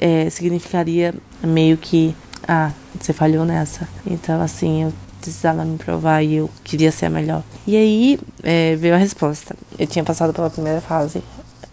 é, 0.00 0.30
significaria 0.30 1.14
meio 1.42 1.76
que 1.76 2.14
ah 2.46 2.72
você 2.98 3.12
falhou 3.12 3.44
nessa. 3.44 3.86
Então 4.06 4.40
assim 4.40 4.84
eu 4.84 4.92
precisava 5.20 5.64
me 5.64 5.76
provar 5.76 6.22
e 6.22 6.36
eu 6.36 6.50
queria 6.64 6.90
ser 6.90 7.06
a 7.06 7.10
melhor. 7.10 7.42
E 7.66 7.76
aí 7.76 8.18
é, 8.42 8.74
veio 8.76 8.94
a 8.94 8.98
resposta. 8.98 9.54
Eu 9.78 9.86
tinha 9.86 10.04
passado 10.04 10.32
pela 10.32 10.48
primeira 10.48 10.80
fase, 10.80 11.22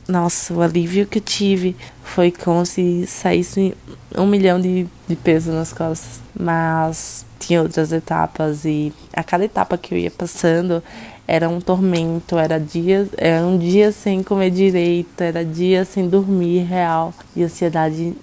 nossa, 0.08 0.54
o 0.54 0.62
alívio 0.62 1.08
que 1.08 1.18
eu 1.18 1.22
tive 1.22 1.76
foi 2.04 2.32
como 2.32 2.64
se 2.66 3.08
saísse 3.08 3.76
um 4.16 4.28
milhão 4.28 4.60
de, 4.62 4.86
de 5.08 5.16
peso 5.16 5.52
nas 5.52 5.74
costas. 5.74 6.22
Mas 6.38 7.26
tinha 7.40 7.62
outras 7.62 7.92
etapas 7.92 8.66
e 8.66 8.94
a 9.14 9.24
cada 9.24 9.46
etapa 9.46 9.78
que 9.78 9.94
eu 9.94 9.98
ia 9.98 10.12
passando 10.12 10.84
era 11.28 11.50
um 11.50 11.60
tormento, 11.60 12.38
era 12.38 12.60
dia, 12.60 13.10
era 13.18 13.44
um 13.46 13.58
dia 13.58 13.92
sem 13.92 14.22
comer 14.22 14.52
direito, 14.52 15.22
era 15.22 15.44
dia 15.44 15.84
sem 15.84 16.08
dormir 16.08 16.64
real 16.66 17.14
e 17.36 17.44
ansiedade 17.44 18.16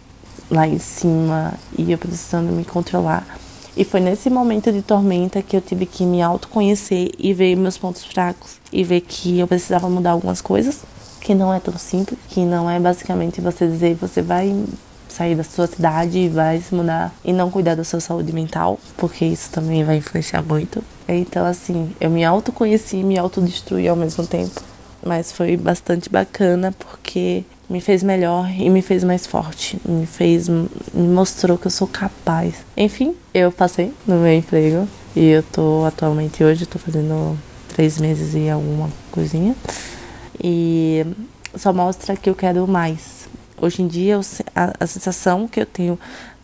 lá 0.49 0.69
em 0.69 0.79
cima 0.79 1.55
e 1.77 1.91
eu 1.91 1.99
precisando 1.99 2.53
me 2.53 2.65
controlar. 2.65 3.27
E 3.77 3.85
foi 3.85 4.01
nesse 4.01 4.29
momento 4.31 4.71
de 4.71 4.83
tormenta 4.83 5.43
que 5.43 5.57
eu 5.57 5.61
tive 5.61 5.87
que 5.87 6.05
me 6.05 6.23
autoconhecer 6.23 7.11
e 7.19 7.33
ver 7.33 7.57
meus 7.57 7.79
pontos 7.79 8.05
fracos 8.05 8.59
e 8.71 8.85
ver 8.85 9.01
que 9.01 9.39
eu 9.39 9.49
precisava 9.49 9.89
mudar 9.89 10.11
algumas 10.11 10.41
coisas 10.41 10.83
que 11.23 11.35
não 11.35 11.55
é 11.55 11.61
tão 11.61 11.77
simples, 11.79 12.19
que 12.29 12.41
não 12.41 12.69
é 12.69 12.79
basicamente 12.79 13.41
você 13.41 13.67
dizer 13.67 13.95
você 13.95 14.21
vai 14.21 14.55
sair 15.09 15.35
da 15.35 15.45
sua 15.45 15.67
cidade 15.67 16.19
e 16.19 16.29
vai 16.29 16.61
se 16.61 16.75
mudar 16.75 17.15
e 17.25 17.33
não 17.33 17.51
cuidar 17.51 17.75
da 17.75 17.85
sua 17.85 18.01
saúde 18.01 18.33
mental, 18.33 18.79
porque 18.97 19.25
isso 19.25 19.51
também 19.51 19.85
vai 19.85 19.97
influenciar 19.97 20.43
muito. 20.43 20.83
Então, 21.07 21.45
assim, 21.45 21.95
eu 22.01 22.11
me 22.11 22.25
autoconheci 22.25 22.99
e 22.99 23.05
me 23.05 23.19
autodestruí 23.19 23.87
ao 23.87 23.97
mesmo 23.97 24.27
tempo. 24.27 24.61
Mas 25.05 25.33
foi 25.33 25.57
bastante 25.57 26.09
bacana 26.09 26.73
porque 26.79 27.45
me 27.69 27.81
fez 27.81 28.03
melhor 28.03 28.49
e 28.51 28.71
me 28.71 28.81
fez 28.81 29.05
mais 29.05 29.27
forte, 29.27 29.79
me 29.85 30.07
fez, 30.07 30.49
me 30.49 30.69
mostrou 30.95 31.59
que 31.59 31.67
eu 31.67 31.71
sou 31.71 31.87
capaz. 31.87 32.55
Enfim, 32.77 33.15
eu 33.35 33.51
passei 33.53 33.93
no 34.07 34.17
meu 34.17 34.33
emprego 34.33 34.89
e 35.15 35.27
eu 35.29 35.43
tô 35.43 35.85
atualmente 35.85 36.43
hoje, 36.43 36.67
tô 36.67 36.79
fazendo 36.79 37.37
três 37.75 37.99
meses 37.99 38.35
e 38.35 38.49
alguma 38.49 38.89
coisinha. 39.11 39.55
E 40.43 41.05
só 41.57 41.73
mostra 41.73 42.17
que 42.17 42.31
eu 42.31 42.35
quero 42.35 42.67
mais. 42.67 43.29
Hoje 43.61 43.83
em 43.83 43.87
dia, 43.87 44.21
a, 44.55 44.73
a 44.81 44.87
sensação 44.87 45.47
que 45.47 45.61
eu 45.61 45.67
tenho 45.67 45.99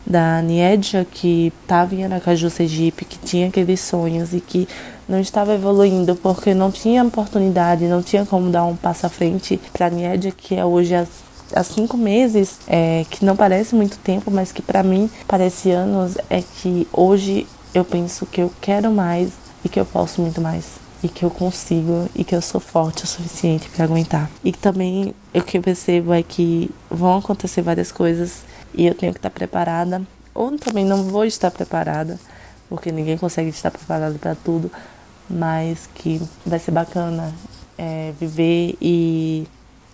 da 0.07 0.41
Niedja, 0.41 1.07
que 1.11 1.53
estava 1.63 1.95
em 1.95 2.05
Aracaju, 2.05 2.49
Sergipe, 2.49 3.05
que 3.05 3.19
tinha 3.19 3.49
aqueles 3.49 3.81
sonhos 3.81 4.33
e 4.33 4.41
que 4.41 4.69
não 5.09 5.21
estava 5.21 5.55
evoluindo 5.55 6.15
porque 6.17 6.55
não 6.55 6.71
tinha 6.71 7.05
oportunidade, 7.05 7.87
não 7.87 8.03
tinha 8.03 8.25
como 8.25 8.51
dar 8.51 8.65
um 8.65 8.77
passo 8.77 9.07
à 9.07 9.09
frente 9.09 9.61
para 9.73 9.87
a 9.87 9.91
Niedja, 9.91 10.31
que 10.31 10.55
é 10.55 10.65
hoje 10.65 10.95
há, 10.95 11.07
há 11.55 11.63
cinco 11.63 11.97
meses, 11.97 12.59
é, 12.67 13.05
que 13.11 13.25
não 13.25 13.37
parece 13.37 13.75
muito 13.75 13.99
tempo, 13.99 14.31
mas 14.31 14.53
que 14.53 14.63
para 14.63 14.83
mim 14.83 15.11
parece 15.27 15.71
anos, 15.71 16.17
é 16.31 16.43
que 16.43 16.87
hoje 16.93 17.47
eu 17.75 17.85
penso 17.85 18.25
que 18.27 18.41
eu 18.41 18.51
quero 18.61 18.91
mais 18.91 19.31
e 19.65 19.69
que 19.69 19.79
eu 19.79 19.85
posso 19.85 20.23
muito 20.23 20.41
mais 20.41 20.88
e 21.03 21.09
que 21.09 21.25
eu 21.25 21.31
consigo 21.31 22.09
e 22.15 22.25
que 22.25 22.35
eu 22.35 22.43
sou 22.43 22.61
forte 22.61 23.05
o 23.05 23.07
suficiente 23.07 23.69
para 23.69 23.85
aguentar. 23.85 24.31
E 24.43 24.53
também 24.53 25.15
o 25.35 25.43
que 25.43 25.59
eu 25.59 25.63
percebo 25.63 26.13
é 26.13 26.23
que 26.23 26.71
vão 26.91 27.19
acontecer 27.19 27.63
várias 27.63 27.93
coisas 27.93 28.43
e 28.75 28.87
eu 28.87 28.95
tenho 28.95 29.13
que 29.13 29.19
estar 29.19 29.31
preparada, 29.31 30.03
ou 30.35 30.57
também 30.59 30.85
não 30.85 31.05
vou 31.05 31.25
estar 31.25 31.51
preparada, 31.51 32.19
porque 32.69 32.93
ninguém 32.93 33.17
consegue 33.17 33.49
estar 33.51 33.71
preparado 33.71 34.19
para 34.19 34.35
tudo, 34.35 34.71
mas 35.29 35.89
que 35.95 36.21
vai 36.45 36.59
ser 36.59 36.71
bacana 36.71 37.35
é, 37.77 38.13
viver 38.19 38.77
e 38.81 39.47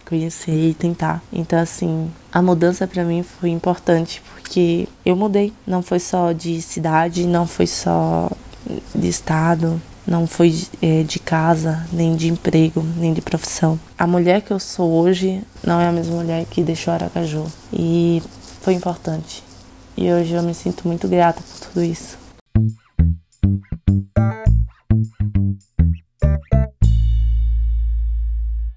conhecer 0.05 0.71
e 0.71 0.75
tentar. 0.75 1.23
Então, 1.33 1.59
assim, 1.59 2.11
a 2.33 2.43
mudança 2.43 2.87
para 2.87 3.05
mim 3.05 3.23
foi 3.23 3.51
importante 3.51 4.23
porque 4.35 4.89
eu 5.05 5.17
mudei. 5.17 5.53
Não 5.67 5.83
foi 5.83 5.99
só 5.99 6.33
de 6.33 6.61
cidade, 6.61 7.27
não 7.27 7.47
foi 7.47 7.67
só 7.67 8.31
de 8.95 9.09
estado, 9.09 9.81
não 10.07 10.27
foi 10.27 10.55
é, 10.83 11.03
de 11.03 11.19
casa, 11.19 11.87
nem 11.93 12.15
de 12.15 12.29
emprego, 12.29 12.83
nem 12.97 13.13
de 13.13 13.23
profissão. 13.23 13.79
A 13.99 14.07
mulher 14.07 14.43
que 14.43 14.53
eu 14.53 14.59
sou 14.59 14.91
hoje 14.93 15.43
não 15.63 15.81
é 15.81 15.87
a 15.87 15.93
mesma 15.93 16.17
mulher 16.17 16.45
que 16.47 16.63
deixou 16.63 16.93
Aracaju. 16.93 17.47
E 17.73 18.23
foi 18.61 18.75
importante. 18.75 19.43
E 19.97 20.13
hoje 20.13 20.35
eu 20.35 20.43
me 20.43 20.55
sinto 20.55 20.87
muito 20.87 21.09
grata 21.09 21.41
por 21.41 21.69
tudo 21.69 21.85
isso. 21.85 22.19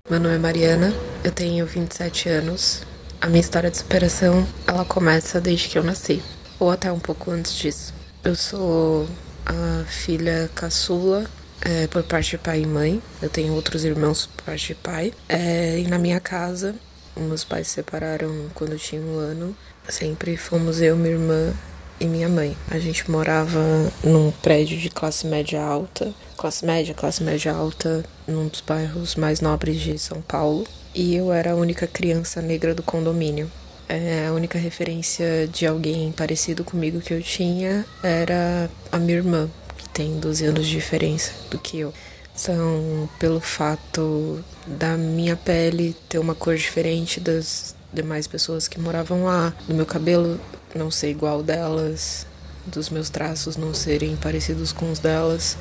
Meu 0.09 0.21
nome 0.21 0.35
é 0.35 0.39
Mariana, 0.39 0.93
eu 1.23 1.31
tenho 1.31 1.65
27 1.65 2.29
anos. 2.29 2.83
A 3.19 3.27
minha 3.27 3.41
história 3.41 3.69
de 3.69 3.77
superação, 3.77 4.47
ela 4.65 4.85
começa 4.85 5.41
desde 5.41 5.67
que 5.67 5.77
eu 5.77 5.83
nasci, 5.83 6.21
ou 6.59 6.71
até 6.71 6.91
um 6.91 6.99
pouco 6.99 7.31
antes 7.31 7.53
disso. 7.55 7.93
Eu 8.23 8.35
sou 8.35 9.07
a 9.47 9.85
filha 9.85 10.49
caçula 10.53 11.25
é, 11.61 11.87
por 11.87 12.03
parte 12.03 12.31
de 12.31 12.37
pai 12.37 12.61
e 12.61 12.65
mãe. 12.65 13.01
Eu 13.21 13.29
tenho 13.29 13.53
outros 13.53 13.85
irmãos 13.85 14.25
por 14.25 14.43
parte 14.43 14.67
de 14.67 14.75
pai. 14.75 15.13
É, 15.29 15.79
e 15.79 15.87
na 15.87 15.97
minha 15.97 16.19
casa, 16.19 16.75
meus 17.15 17.43
pais 17.43 17.67
se 17.67 17.75
separaram 17.75 18.47
quando 18.53 18.73
eu 18.73 18.79
tinha 18.79 19.01
um 19.01 19.17
ano. 19.17 19.55
Sempre 19.87 20.35
fomos 20.35 20.81
eu, 20.81 20.97
minha 20.97 21.13
irmã 21.13 21.53
e 21.99 22.05
minha 22.05 22.27
mãe. 22.27 22.57
A 22.69 22.77
gente 22.77 23.09
morava 23.09 23.59
num 24.03 24.31
prédio 24.31 24.77
de 24.77 24.89
classe 24.89 25.25
média 25.25 25.61
alta, 25.61 26.13
classe 26.35 26.65
média, 26.65 26.93
classe 26.93 27.23
média 27.23 27.53
alta, 27.53 28.03
num 28.27 28.47
dos 28.47 28.61
bairros 28.61 29.15
mais 29.15 29.39
nobres 29.39 29.79
de 29.79 29.97
São 29.97 30.21
Paulo. 30.21 30.67
E 30.93 31.15
eu 31.15 31.31
era 31.31 31.51
a 31.51 31.55
única 31.55 31.87
criança 31.87 32.41
negra 32.41 32.75
do 32.75 32.83
condomínio. 32.83 33.49
É, 33.89 34.27
a 34.27 34.33
única 34.33 34.59
referência 34.59 35.47
de 35.47 35.65
alguém 35.65 36.11
parecido 36.11 36.63
comigo 36.63 36.99
que 36.99 37.13
eu 37.13 37.21
tinha 37.21 37.85
era 38.03 38.69
a 38.91 38.97
minha 38.99 39.17
irmã, 39.17 39.49
que 39.77 39.87
tem 39.89 40.19
12 40.19 40.45
anos 40.45 40.67
de 40.67 40.73
diferença 40.73 41.31
do 41.49 41.57
que 41.57 41.79
eu. 41.79 41.93
São 42.35 43.09
pelo 43.17 43.39
fato 43.39 44.43
da 44.65 44.97
minha 44.97 45.37
pele 45.37 45.95
ter 46.09 46.19
uma 46.19 46.35
cor 46.35 46.55
diferente 46.57 47.21
das 47.21 47.75
demais 47.93 48.27
pessoas 48.27 48.67
que 48.67 48.79
moravam 48.79 49.23
lá, 49.23 49.53
do 49.67 49.73
meu 49.73 49.85
cabelo 49.85 50.39
não 50.75 50.91
ser 50.91 51.09
igual 51.09 51.41
delas, 51.41 52.27
dos 52.65 52.89
meus 52.89 53.09
traços 53.09 53.55
não 53.55 53.73
serem 53.73 54.17
parecidos 54.17 54.73
com 54.73 54.91
os 54.91 54.99
delas. 54.99 55.57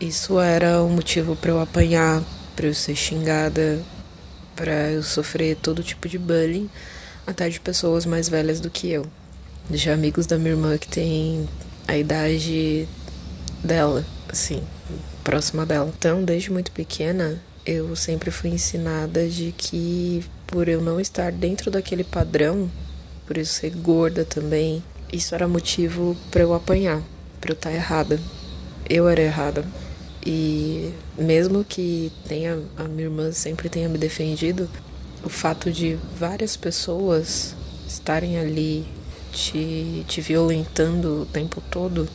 Isso 0.00 0.38
era 0.38 0.80
um 0.82 0.90
motivo 0.90 1.34
para 1.34 1.50
eu 1.50 1.60
apanhar, 1.60 2.22
para 2.54 2.66
eu 2.68 2.74
ser 2.74 2.94
xingada, 2.94 3.82
para 4.54 4.92
eu 4.92 5.02
sofrer 5.02 5.56
todo 5.56 5.82
tipo 5.82 6.08
de 6.08 6.18
bullying 6.18 6.70
até 7.26 7.48
de 7.48 7.60
pessoas 7.60 8.04
mais 8.06 8.28
velhas 8.28 8.60
do 8.60 8.70
que 8.70 8.90
eu. 8.90 9.06
De 9.70 9.90
amigos 9.90 10.26
da 10.26 10.38
minha 10.38 10.50
irmã 10.50 10.76
que 10.76 10.88
tem 10.88 11.48
a 11.86 11.96
idade 11.96 12.88
dela, 13.62 14.04
assim, 14.28 14.62
próxima 15.22 15.64
dela. 15.64 15.92
Então, 15.96 16.24
desde 16.24 16.50
muito 16.50 16.72
pequena, 16.72 17.40
eu 17.64 17.94
sempre 17.94 18.30
fui 18.30 18.50
ensinada 18.50 19.28
de 19.28 19.52
que 19.56 20.24
por 20.46 20.68
eu 20.68 20.80
não 20.80 21.00
estar 21.00 21.32
dentro 21.32 21.70
daquele 21.70 22.04
padrão, 22.04 22.70
por 23.26 23.38
eu 23.38 23.46
ser 23.46 23.70
gorda 23.70 24.24
também, 24.24 24.82
isso 25.12 25.34
era 25.34 25.46
motivo 25.46 26.16
para 26.30 26.42
eu 26.42 26.54
apanhar, 26.54 27.02
para 27.40 27.52
eu 27.52 27.54
estar 27.54 27.70
tá 27.70 27.76
errada. 27.76 28.20
Eu 28.88 29.08
era 29.08 29.20
errada. 29.20 29.64
E 30.24 30.92
mesmo 31.18 31.64
que 31.64 32.12
tenha 32.26 32.60
a 32.76 32.84
minha 32.84 33.04
irmã 33.04 33.32
sempre 33.32 33.68
tenha 33.68 33.88
me 33.88 33.98
defendido, 33.98 34.68
o 35.24 35.28
fato 35.28 35.70
de 35.70 35.98
várias 36.18 36.56
pessoas 36.56 37.54
estarem 37.86 38.38
ali 38.38 38.86
te, 39.32 40.04
te 40.06 40.20
violentando 40.20 41.22
o 41.22 41.26
tempo 41.26 41.62
todo, 41.70 42.08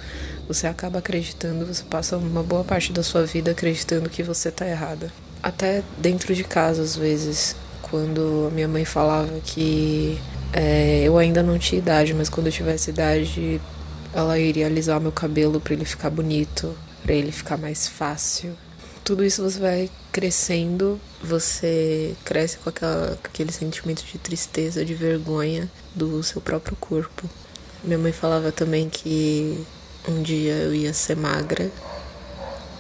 você 0.48 0.68
acaba 0.68 1.00
acreditando, 1.00 1.66
você 1.66 1.84
passa 1.84 2.18
uma 2.18 2.44
boa 2.44 2.64
parte 2.64 2.94
da 2.94 3.04
sua 3.04 3.26
vida 3.26 3.52
acreditando 3.52 4.10
que 4.10 4.24
você 4.24 4.50
tá 4.52 4.68
errada. 4.68 5.12
Até 5.42 5.84
dentro 5.98 6.34
de 6.34 6.44
casa, 6.44 6.82
às 6.82 6.96
vezes, 6.96 7.56
quando 7.82 8.48
a 8.50 8.54
minha 8.54 8.68
mãe 8.68 8.86
falava 8.86 9.40
que 9.44 10.18
é, 10.54 11.04
eu 11.04 11.18
ainda 11.18 11.44
não 11.44 11.58
tinha 11.60 11.80
idade, 11.80 12.14
mas 12.14 12.30
quando 12.30 12.48
eu 12.48 12.54
tivesse 12.54 12.90
idade, 12.90 13.62
ela 14.14 14.40
iria 14.40 14.66
alisar 14.68 15.00
meu 15.00 15.12
cabelo 15.12 15.60
para 15.60 15.74
ele 15.74 15.86
ficar 15.86 16.10
bonito, 16.10 16.76
para 17.04 17.14
ele 17.14 17.32
ficar 17.32 17.58
mais 17.58 17.88
fácil. 17.88 18.56
Tudo 19.08 19.24
isso 19.24 19.42
você 19.42 19.58
vai 19.58 19.90
crescendo, 20.12 21.00
você 21.24 22.14
cresce 22.26 22.58
com, 22.58 22.70
aquela, 22.70 23.18
com 23.24 23.28
aquele 23.30 23.54
sentimento 23.54 24.04
de 24.04 24.18
tristeza, 24.18 24.84
de 24.84 24.94
vergonha 24.94 25.72
do 25.96 26.22
seu 26.22 26.42
próprio 26.42 26.76
corpo. 26.76 27.24
Minha 27.86 27.98
mãe 27.98 28.12
falava 28.12 28.52
também 28.52 28.90
que 28.90 29.66
um 30.10 30.22
dia 30.22 30.56
eu 30.56 30.76
ia 30.76 30.92
ser 30.92 31.16
magra, 31.16 31.72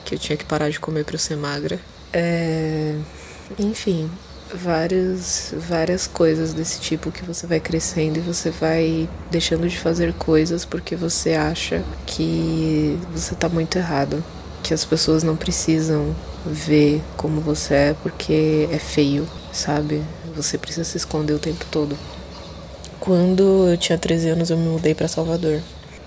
que 0.03 0.15
eu 0.15 0.19
tinha 0.19 0.35
que 0.35 0.43
parar 0.43 0.69
de 0.69 0.81
comer 0.81 1.05
para 1.05 1.17
ser 1.17 1.37
magra. 1.37 1.79
É, 2.11 2.93
enfim, 3.57 4.11
várias, 4.53 5.53
várias 5.55 6.07
coisas 6.07 6.53
desse 6.53 6.81
tipo 6.81 7.09
que 7.09 7.23
você 7.23 7.47
vai 7.47 7.61
crescendo 7.61 8.17
e 8.17 8.21
você 8.21 8.49
vai 8.49 9.07
deixando 9.31 9.69
de 9.69 9.79
fazer 9.79 10.11
coisas 10.15 10.65
porque 10.65 10.93
você 10.93 11.35
acha 11.35 11.85
que 12.05 12.99
você 13.13 13.33
tá 13.33 13.47
muito 13.47 13.77
errado, 13.77 14.21
que 14.63 14.73
as 14.73 14.83
pessoas 14.83 15.23
não 15.23 15.35
precisam 15.35 16.15
ver 16.45 17.01
como 17.15 17.41
você 17.41 17.73
é 17.73 17.95
porque 18.01 18.67
é 18.71 18.79
feio, 18.79 19.27
sabe? 19.51 20.01
Você 20.35 20.57
precisa 20.57 20.83
se 20.83 20.97
esconder 20.97 21.33
o 21.33 21.39
tempo 21.39 21.65
todo. 21.71 21.97
Quando 22.99 23.69
eu 23.69 23.77
tinha 23.77 23.97
13 23.97 24.29
anos, 24.29 24.49
eu 24.49 24.57
me 24.57 24.67
mudei 24.67 24.93
para 24.93 25.07
Salvador. 25.07 25.61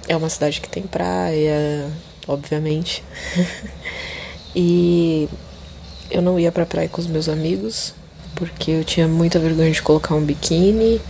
É 0.09 0.17
uma 0.17 0.29
cidade 0.29 0.61
que 0.61 0.69
tem 0.69 0.83
praia, 0.83 1.91
obviamente. 2.27 3.03
e 4.55 5.29
eu 6.11 6.21
não 6.21 6.39
ia 6.39 6.53
pra 6.53 6.67
praia 6.67 6.89
com 6.89 7.01
os 7.01 7.07
meus 7.07 7.29
amigos, 7.29 7.95
porque 8.35 8.73
eu 8.73 8.85
tinha 8.85 9.07
muita 9.07 9.39
vergonha 9.39 9.71
de 9.71 9.81
colocar 9.83 10.15
um 10.15 10.25
biquíni, 10.25 11.01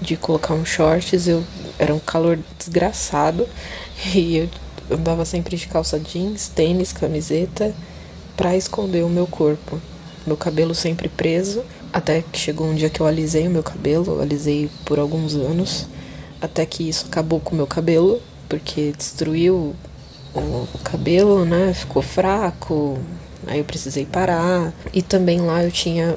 de 0.00 0.16
colocar 0.16 0.54
um 0.54 0.64
shorts. 0.64 1.28
Eu 1.28 1.44
era 1.78 1.94
um 1.94 2.00
calor 2.00 2.38
desgraçado 2.58 3.46
e 4.14 4.38
eu 4.38 4.48
andava 4.90 5.24
sempre 5.24 5.56
de 5.56 5.66
calça 5.66 5.98
jeans, 5.98 6.48
tênis, 6.48 6.92
camiseta 6.92 7.74
para 8.36 8.56
esconder 8.56 9.04
o 9.04 9.08
meu 9.08 9.26
corpo. 9.26 9.80
Meu 10.26 10.36
cabelo 10.36 10.74
sempre 10.74 11.08
preso, 11.08 11.64
até 11.92 12.22
que 12.22 12.38
chegou 12.38 12.66
um 12.66 12.74
dia 12.74 12.90
que 12.90 13.00
eu 13.00 13.06
alisei 13.06 13.46
o 13.46 13.50
meu 13.50 13.62
cabelo, 13.62 14.20
alisei 14.20 14.70
por 14.84 14.98
alguns 14.98 15.34
anos, 15.34 15.86
até 16.40 16.66
que 16.66 16.88
isso 16.88 17.06
acabou 17.06 17.40
com 17.40 17.54
o 17.54 17.56
meu 17.56 17.66
cabelo, 17.66 18.20
porque 18.48 18.92
destruiu 18.96 19.74
o 20.34 20.78
cabelo, 20.84 21.44
né? 21.44 21.72
Ficou 21.74 22.02
fraco, 22.02 22.98
Aí 23.46 23.58
eu 23.58 23.64
precisei 23.64 24.04
parar. 24.04 24.72
E 24.92 25.02
também 25.02 25.40
lá 25.40 25.62
eu 25.62 25.70
tinha 25.70 26.16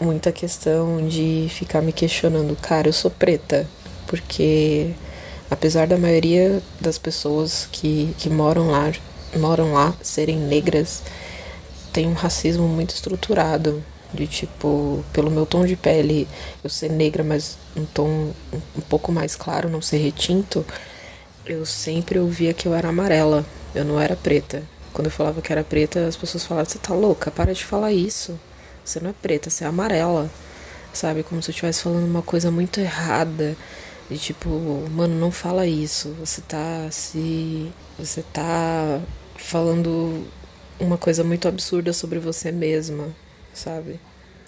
muita 0.00 0.32
questão 0.32 1.06
de 1.06 1.46
ficar 1.50 1.80
me 1.80 1.92
questionando, 1.92 2.56
cara, 2.56 2.88
eu 2.88 2.92
sou 2.92 3.10
preta, 3.10 3.66
porque 4.06 4.90
apesar 5.50 5.86
da 5.86 5.96
maioria 5.96 6.62
das 6.80 6.98
pessoas 6.98 7.68
que, 7.70 8.14
que 8.18 8.28
moram 8.28 8.70
lá 8.70 8.92
moram 9.38 9.72
lá 9.72 9.94
serem 10.02 10.38
negras, 10.38 11.02
tem 11.92 12.06
um 12.06 12.12
racismo 12.12 12.66
muito 12.66 12.94
estruturado. 12.94 13.82
De 14.12 14.28
tipo, 14.28 15.04
pelo 15.12 15.28
meu 15.28 15.44
tom 15.44 15.66
de 15.66 15.74
pele, 15.74 16.28
eu 16.62 16.70
ser 16.70 16.88
negra, 16.88 17.24
mas 17.24 17.58
um 17.76 17.84
tom 17.84 18.32
um 18.52 18.80
pouco 18.88 19.10
mais 19.10 19.34
claro, 19.34 19.68
não 19.68 19.82
ser 19.82 19.96
retinto, 19.96 20.64
eu 21.44 21.66
sempre 21.66 22.20
ouvia 22.20 22.54
que 22.54 22.66
eu 22.66 22.74
era 22.74 22.90
amarela, 22.90 23.44
eu 23.74 23.84
não 23.84 24.00
era 24.00 24.14
preta. 24.14 24.62
Quando 24.92 25.06
eu 25.06 25.10
falava 25.10 25.42
que 25.42 25.50
era 25.50 25.64
preta, 25.64 26.06
as 26.06 26.16
pessoas 26.16 26.44
falavam: 26.44 26.70
Você 26.70 26.78
tá 26.78 26.94
louca? 26.94 27.28
Para 27.28 27.52
de 27.52 27.64
falar 27.64 27.92
isso. 27.92 28.38
Você 28.84 29.00
não 29.00 29.10
é 29.10 29.14
preta, 29.20 29.50
você 29.50 29.64
é 29.64 29.66
amarela. 29.66 30.30
Sabe? 30.92 31.24
Como 31.24 31.42
se 31.42 31.50
eu 31.50 31.52
estivesse 31.52 31.82
falando 31.82 32.06
uma 32.06 32.22
coisa 32.22 32.52
muito 32.52 32.78
errada. 32.78 33.56
E 34.10 34.16
tipo, 34.16 34.48
mano, 34.90 35.14
não 35.14 35.30
fala 35.30 35.66
isso. 35.66 36.14
Você 36.20 36.40
tá 36.42 36.88
se. 36.90 37.70
Você 37.98 38.22
tá 38.32 39.00
falando 39.36 40.26
uma 40.78 40.98
coisa 40.98 41.24
muito 41.24 41.48
absurda 41.48 41.92
sobre 41.92 42.18
você 42.18 42.52
mesma, 42.52 43.08
sabe? 43.52 43.98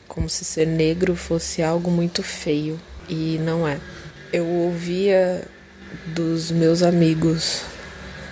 Como 0.08 0.28
se 0.28 0.44
ser 0.44 0.66
negro 0.66 1.16
fosse 1.16 1.62
algo 1.62 1.90
muito 1.90 2.22
feio. 2.22 2.78
E 3.08 3.38
não 3.42 3.66
é. 3.66 3.78
Eu 4.32 4.46
ouvia 4.46 5.46
dos 6.06 6.50
meus 6.50 6.82
amigos, 6.82 7.62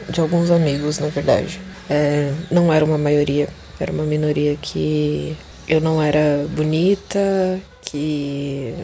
de 0.08 0.20
alguns 0.20 0.50
amigos, 0.50 0.98
na 0.98 1.06
verdade, 1.06 1.60
é, 1.88 2.32
não 2.50 2.72
era 2.72 2.84
uma 2.84 2.98
maioria, 2.98 3.48
era 3.78 3.92
uma 3.92 4.04
minoria 4.04 4.56
que 4.56 5.36
eu 5.68 5.80
não 5.80 6.02
era 6.02 6.46
bonita, 6.50 7.60
que. 7.82 8.74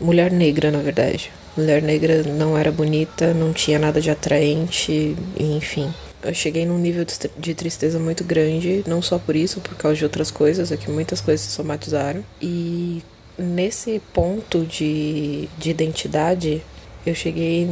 Mulher 0.00 0.30
negra, 0.32 0.70
na 0.70 0.80
verdade. 0.80 1.30
Mulher 1.56 1.82
negra 1.82 2.22
não 2.24 2.58
era 2.58 2.72
bonita, 2.72 3.32
não 3.32 3.52
tinha 3.52 3.78
nada 3.78 4.00
de 4.00 4.10
atraente, 4.10 5.16
enfim. 5.38 5.92
Eu 6.22 6.34
cheguei 6.34 6.64
num 6.64 6.78
nível 6.78 7.04
de 7.38 7.54
tristeza 7.54 7.98
muito 7.98 8.24
grande, 8.24 8.82
não 8.86 9.00
só 9.00 9.18
por 9.18 9.36
isso, 9.36 9.60
por 9.60 9.76
causa 9.76 9.98
de 9.98 10.04
outras 10.04 10.30
coisas, 10.30 10.72
é 10.72 10.76
que 10.76 10.90
muitas 10.90 11.20
coisas 11.20 11.46
se 11.46 11.52
somatizaram. 11.52 12.24
E 12.40 13.02
nesse 13.38 14.00
ponto 14.12 14.64
de, 14.64 15.48
de 15.58 15.70
identidade, 15.70 16.62
eu 17.04 17.14
cheguei 17.14 17.68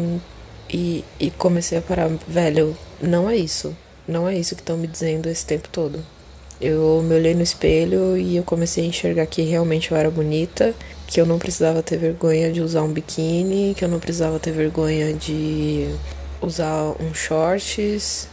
e, 0.70 1.04
e 1.18 1.30
comecei 1.30 1.78
a 1.78 1.82
parar, 1.82 2.10
velho, 2.28 2.76
não 3.00 3.28
é 3.28 3.36
isso. 3.36 3.76
Não 4.06 4.28
é 4.28 4.36
isso 4.36 4.54
que 4.54 4.62
estão 4.62 4.76
me 4.76 4.86
dizendo 4.86 5.28
esse 5.28 5.46
tempo 5.46 5.68
todo. 5.70 6.04
Eu 6.60 7.02
me 7.02 7.14
olhei 7.14 7.34
no 7.34 7.42
espelho 7.42 8.16
e 8.16 8.36
eu 8.36 8.42
comecei 8.42 8.84
a 8.84 8.86
enxergar 8.86 9.26
que 9.26 9.42
realmente 9.42 9.90
eu 9.90 9.96
era 9.96 10.10
bonita, 10.10 10.74
que 11.12 11.20
eu 11.20 11.26
não 11.26 11.38
precisava 11.38 11.82
ter 11.82 11.98
vergonha 11.98 12.50
de 12.50 12.62
usar 12.62 12.82
um 12.82 12.90
biquíni, 12.90 13.74
que 13.76 13.84
eu 13.84 13.88
não 13.88 14.00
precisava 14.00 14.38
ter 14.38 14.50
vergonha 14.50 15.12
de 15.12 15.86
usar 16.40 16.94
um 16.98 17.12
shorts, 17.12 18.28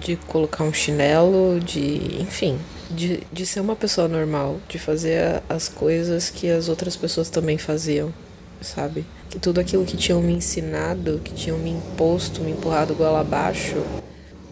de 0.00 0.16
colocar 0.16 0.64
um 0.64 0.72
chinelo, 0.72 1.60
de. 1.60 2.20
enfim. 2.20 2.58
De, 2.90 3.22
de 3.32 3.46
ser 3.46 3.60
uma 3.60 3.76
pessoa 3.76 4.08
normal, 4.08 4.58
de 4.68 4.80
fazer 4.80 5.42
as 5.48 5.68
coisas 5.68 6.28
que 6.28 6.50
as 6.50 6.68
outras 6.68 6.96
pessoas 6.96 7.30
também 7.30 7.56
faziam, 7.56 8.12
sabe? 8.60 9.06
Que 9.30 9.38
tudo 9.38 9.60
aquilo 9.60 9.84
que 9.84 9.96
tinham 9.96 10.20
me 10.20 10.32
ensinado, 10.32 11.20
que 11.22 11.32
tinham 11.32 11.56
me 11.56 11.70
imposto, 11.70 12.40
me 12.40 12.50
empurrado 12.50 12.96
goela 12.96 13.20
abaixo, 13.20 13.76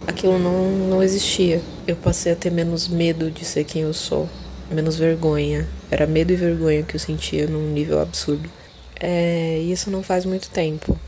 aquilo 0.07 0.39
não, 0.39 0.71
não 0.89 1.03
existia. 1.03 1.61
Eu 1.85 1.97
passei 1.97 2.33
a 2.33 2.37
ter 2.37 2.51
menos 2.51 2.87
medo 2.87 3.29
de 3.29 3.45
ser 3.45 3.65
quem 3.65 3.83
eu 3.83 3.93
sou, 3.93 4.29
menos 4.73 4.97
vergonha. 4.97 5.69
Era 5.91 6.07
medo 6.07 6.33
e 6.33 6.37
vergonha 6.37 6.83
que 6.83 6.97
eu 6.97 7.01
sentia 7.01 7.47
num 7.47 7.71
nível 7.71 8.01
absurdo. 8.01 8.49
É, 8.99 9.59
isso 9.59 9.91
não 9.91 10.03
faz 10.03 10.25
muito 10.25 10.51
tempo. 10.51 10.99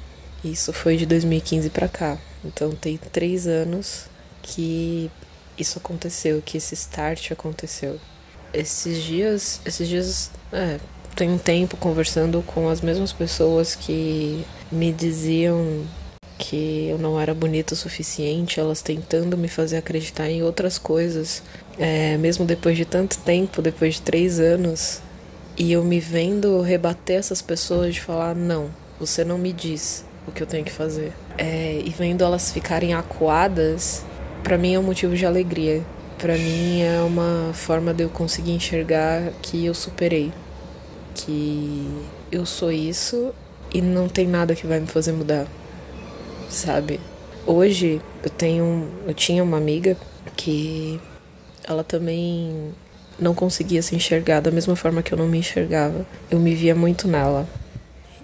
Isso 0.45 0.73
foi 0.73 0.97
de 0.97 1.07
2015 1.07 1.71
para 1.71 1.89
cá. 1.89 2.19
Então 2.45 2.73
tem 2.73 2.97
três 2.97 3.47
anos 3.47 4.07
que 4.43 5.11
isso 5.59 5.79
aconteceu, 5.79 6.43
que 6.45 6.59
esse 6.59 6.75
start 6.75 7.33
aconteceu. 7.33 7.99
Esses 8.53 9.03
dias, 9.03 9.61
esses 9.65 9.89
dias, 9.89 10.31
é, 10.53 10.79
tem 11.17 11.31
um 11.31 11.39
tempo 11.39 11.77
conversando 11.77 12.43
com 12.43 12.69
as 12.69 12.81
mesmas 12.81 13.13
pessoas 13.13 13.75
que 13.75 14.45
me 14.71 14.93
diziam 14.93 15.85
que 16.39 16.89
eu 16.89 16.99
não 16.99 17.21
era 17.21 17.33
bonita 17.33 17.75
o 17.75 17.77
suficiente, 17.77 18.59
elas 18.59 18.83
tentando 18.83 19.37
me 19.37 19.49
fazer 19.49 19.77
acreditar 19.77 20.29
em 20.29 20.43
outras 20.43 20.79
coisas, 20.79 21.43
é, 21.79 22.17
mesmo 22.17 22.45
depois 22.45 22.77
de 22.77 22.85
tanto 22.85 23.19
tempo, 23.19 23.63
depois 23.63 23.95
de 23.95 24.03
três 24.03 24.41
anos, 24.41 25.01
e 25.57 25.73
eu 25.73 25.85
me 25.85 26.01
vendo 26.01 26.61
rebater 26.61 27.17
essas 27.17 27.41
pessoas 27.41 27.95
de 27.95 28.01
falar: 28.01 28.35
não, 28.35 28.71
você 28.99 29.25
não 29.25 29.39
me 29.39 29.53
diz 29.53 30.05
o 30.27 30.33
que 30.33 30.43
eu 30.43 30.47
tenho 30.47 30.65
que 30.65 30.73
fazer. 30.73 31.13
É, 31.39 31.81
e 31.85 31.91
vendo 31.91 32.25
elas 32.25 32.51
ficarem 32.51 32.95
acuadas, 32.95 34.05
para 34.43 34.59
mim 34.59 34.75
é 34.75 34.79
um 34.79 34.83
motivo 34.83 35.17
de 35.17 35.25
alegria. 35.25 35.83
Para 36.19 36.37
mim 36.37 36.81
é 36.81 37.01
uma 37.01 37.53
forma 37.53 37.93
de 37.93 38.05
eu 38.05 38.09
conseguir 38.09 38.53
enxergar 38.53 39.33
que 39.43 39.67
eu 39.67 39.75
superei, 39.75 40.33
que 41.15 41.87
eu 42.31 42.47
sou 42.47 42.73
isso 42.73 43.35
e 43.73 43.83
não 43.83 44.09
tem 44.09 44.27
nada 44.27 44.55
que 44.55 44.67
vai 44.67 44.81
me 44.81 44.87
fazer 44.87 45.13
mudar 45.13 45.47
sabe? 46.55 47.01
Hoje 47.47 48.01
eu 48.23 48.31
tenho, 48.31 48.89
eu 49.07 49.13
tinha 49.13 49.43
uma 49.43 49.59
amiga 49.59 49.97
que 50.37 51.01
ela 51.63 51.85
também 51.85 52.73
não 53.19 53.35
conseguia 53.35 53.83
se 53.83 53.95
enxergar 53.95 54.41
da 54.41 54.51
mesma 54.51 54.75
forma 54.77 55.03
que 55.03 55.13
eu 55.13 55.19
não 55.19 55.29
me 55.29 55.39
enxergava. 55.39 56.07
Eu 56.31 56.39
me 56.39 56.55
via 56.55 56.75
muito 56.75 57.07
nela. 57.07 57.47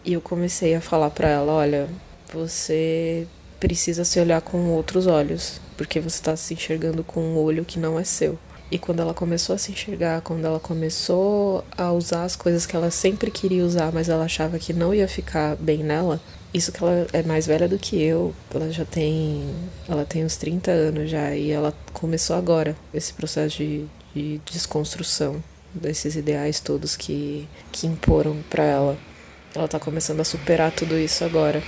E 0.04 0.14
eu 0.14 0.20
comecei 0.20 0.74
a 0.74 0.80
falar 0.80 1.10
para 1.10 1.28
ela, 1.28 1.52
olha, 1.52 1.88
você 2.32 3.26
precisa 3.58 4.04
se 4.04 4.18
olhar 4.18 4.40
com 4.40 4.70
outros 4.70 5.06
olhos, 5.06 5.60
porque 5.76 6.00
você 6.00 6.16
está 6.16 6.34
se 6.34 6.54
enxergando 6.54 7.04
com 7.04 7.20
um 7.20 7.36
olho 7.36 7.64
que 7.64 7.78
não 7.78 7.98
é 7.98 8.04
seu. 8.04 8.38
E 8.70 8.78
quando 8.78 9.00
ela 9.00 9.12
começou 9.12 9.54
a 9.54 9.58
se 9.58 9.72
enxergar, 9.72 10.22
quando 10.22 10.44
ela 10.44 10.60
começou 10.60 11.64
a 11.76 11.92
usar 11.92 12.24
as 12.24 12.36
coisas 12.36 12.64
que 12.64 12.74
ela 12.74 12.90
sempre 12.90 13.30
queria 13.30 13.64
usar, 13.64 13.92
mas 13.92 14.08
ela 14.08 14.24
achava 14.24 14.58
que 14.58 14.72
não 14.72 14.94
ia 14.94 15.08
ficar 15.08 15.56
bem 15.56 15.82
nela, 15.82 16.20
isso 16.52 16.72
que 16.72 16.82
ela 16.82 17.06
é 17.12 17.22
mais 17.22 17.46
velha 17.46 17.68
do 17.68 17.78
que 17.78 18.00
eu, 18.00 18.34
ela 18.52 18.70
já 18.72 18.84
tem, 18.84 19.48
ela 19.88 20.04
tem 20.04 20.24
uns 20.24 20.36
30 20.36 20.70
anos 20.70 21.10
já 21.10 21.34
e 21.34 21.50
ela 21.50 21.72
começou 21.92 22.34
agora 22.36 22.76
esse 22.92 23.12
processo 23.12 23.58
de, 23.58 23.86
de 24.14 24.40
desconstrução 24.50 25.42
desses 25.72 26.16
ideais 26.16 26.58
todos 26.58 26.96
que 26.96 27.48
que 27.70 27.86
imporam 27.86 28.42
para 28.48 28.64
ela. 28.64 28.98
Ela 29.54 29.68
tá 29.68 29.78
começando 29.78 30.20
a 30.20 30.24
superar 30.24 30.72
tudo 30.72 30.98
isso 30.98 31.24
agora. 31.24 31.62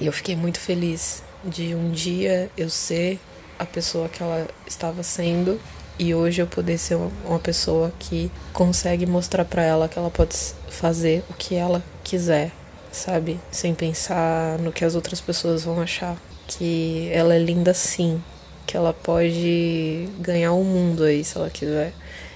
E 0.00 0.06
eu 0.06 0.12
fiquei 0.12 0.36
muito 0.36 0.58
feliz 0.60 1.22
de 1.44 1.74
um 1.74 1.90
dia 1.90 2.50
eu 2.56 2.68
ser 2.68 3.18
a 3.58 3.64
pessoa 3.64 4.08
que 4.08 4.22
ela 4.22 4.46
estava 4.66 5.02
sendo 5.02 5.60
e 5.98 6.14
hoje 6.14 6.40
eu 6.40 6.46
poder 6.46 6.78
ser 6.78 6.96
uma 7.24 7.38
pessoa 7.38 7.92
que 7.98 8.30
consegue 8.52 9.04
mostrar 9.04 9.44
para 9.44 9.62
ela 9.62 9.88
que 9.88 9.98
ela 9.98 10.10
pode 10.10 10.36
fazer 10.70 11.24
o 11.28 11.34
que 11.34 11.54
ela 11.56 11.82
quiser, 12.04 12.52
sabe? 12.92 13.40
Sem 13.50 13.74
pensar 13.74 14.58
no 14.58 14.72
que 14.72 14.84
as 14.84 14.94
outras 14.94 15.20
pessoas 15.20 15.64
vão 15.64 15.80
achar. 15.80 16.16
Que 16.46 17.10
ela 17.12 17.34
é 17.34 17.38
linda 17.38 17.74
sim, 17.74 18.22
que 18.66 18.76
ela 18.76 18.92
pode 18.92 20.08
ganhar 20.20 20.52
o 20.52 20.64
mundo 20.64 21.04
aí 21.04 21.24
se 21.24 21.36
ela 21.36 21.50
quiser. 21.50 21.92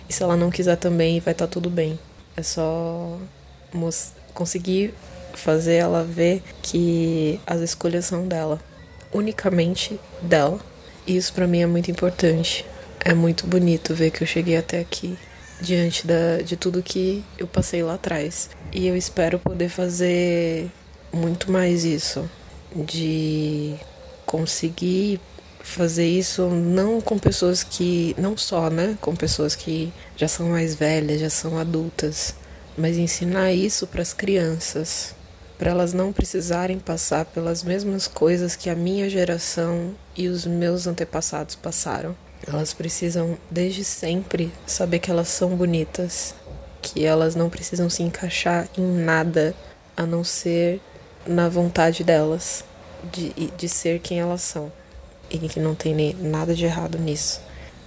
E 0.09 0.13
se 0.13 0.23
ela 0.23 0.37
não 0.37 0.51
quiser 0.51 0.77
também, 0.77 1.21
vai 1.21 1.33
estar 1.33 1.47
tá 1.47 1.53
tudo 1.53 1.71
bem. 1.71 1.99
É 2.37 2.43
só 2.43 3.19
conseguir 4.35 4.95
fazer 5.35 5.75
ela 5.75 6.05
ver 6.05 6.43
que 6.63 7.41
as 7.47 7.61
escolhas 7.61 8.05
são 8.05 8.27
dela, 8.29 8.61
unicamente 9.13 9.99
dela. 10.21 10.59
E 11.07 11.17
isso 11.17 11.33
para 11.33 11.47
mim 11.47 11.61
é 11.61 11.67
muito 11.67 11.91
importante. 11.91 12.65
É 13.05 13.15
muito 13.15 13.47
bonito 13.47 13.95
ver 13.95 14.11
que 14.11 14.23
eu 14.23 14.27
cheguei 14.27 14.57
até 14.57 14.79
aqui 14.79 15.19
diante 15.63 16.07
da, 16.07 16.43
de 16.45 16.57
tudo 16.57 16.83
que 16.83 17.25
eu 17.39 17.47
passei 17.47 17.83
lá 17.83 17.95
atrás. 17.95 18.51
E 18.73 18.87
eu 18.87 18.97
espero 18.97 19.39
poder 19.39 19.69
fazer 19.69 20.71
muito 21.13 21.51
mais 21.51 21.85
isso, 21.85 22.29
de 22.75 23.75
conseguir 24.27 25.21
fazer 25.63 26.07
isso 26.07 26.49
não 26.49 27.01
com 27.01 27.19
pessoas 27.19 27.63
que 27.63 28.15
não 28.19 28.37
só, 28.37 28.69
né, 28.69 28.97
com 29.01 29.15
pessoas 29.15 29.55
que 29.55 29.93
já 30.17 30.27
são 30.27 30.49
mais 30.49 30.75
velhas, 30.75 31.21
já 31.21 31.31
são 31.31 31.59
adultas, 31.59 32.35
mas 32.77 32.97
ensinar 32.97 33.53
isso 33.53 33.87
para 33.87 34.03
as 34.03 34.13
crianças, 34.13 35.15
para 35.59 35.71
elas 35.71 35.93
não 35.93 36.13
precisarem 36.13 36.79
passar 36.79 37.25
pelas 37.27 37.63
mesmas 37.63 38.09
coisas 38.09 38.57
que 38.57 38.69
a 38.69 38.75
minha 38.75 39.09
geração 39.09 39.95
e 40.17 40.27
os 40.27 40.45
meus 40.45 40.87
antepassados 40.87 41.55
passaram. 41.55 42.17
Elas 42.47 42.73
precisam 42.73 43.39
desde 43.51 43.85
sempre 43.85 44.53
saber 44.67 44.99
que 44.99 45.11
elas 45.11 45.29
são 45.29 45.57
bonitas, 45.57 46.35
que 46.81 47.05
elas 47.05 47.35
não 47.35 47.49
precisam 47.49 47.89
se 47.89 48.03
encaixar 48.03 48.69
em 48.77 48.83
nada 48.83 49.55
a 49.97 50.05
não 50.05 50.25
ser 50.25 50.81
na 51.27 51.49
vontade 51.49 52.03
delas 52.03 52.65
de, 53.13 53.31
de 53.31 53.69
ser 53.69 54.01
quem 54.01 54.21
elas 54.21 54.43
são 54.43 54.73
e 55.31 55.39
que 55.39 55.61
não 55.61 55.75
tem 55.75 55.95
nem 55.95 56.15
nada 56.15 56.55
de 56.55 56.65
errado 56.65 56.99
nisso. 56.99 57.41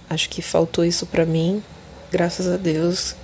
Acho 0.08 0.28
que 0.28 0.40
faltou 0.40 0.84
isso 0.84 1.06
para 1.06 1.26
mim, 1.26 1.62
graças 2.10 2.48
a 2.48 2.56
Deus 2.56 3.14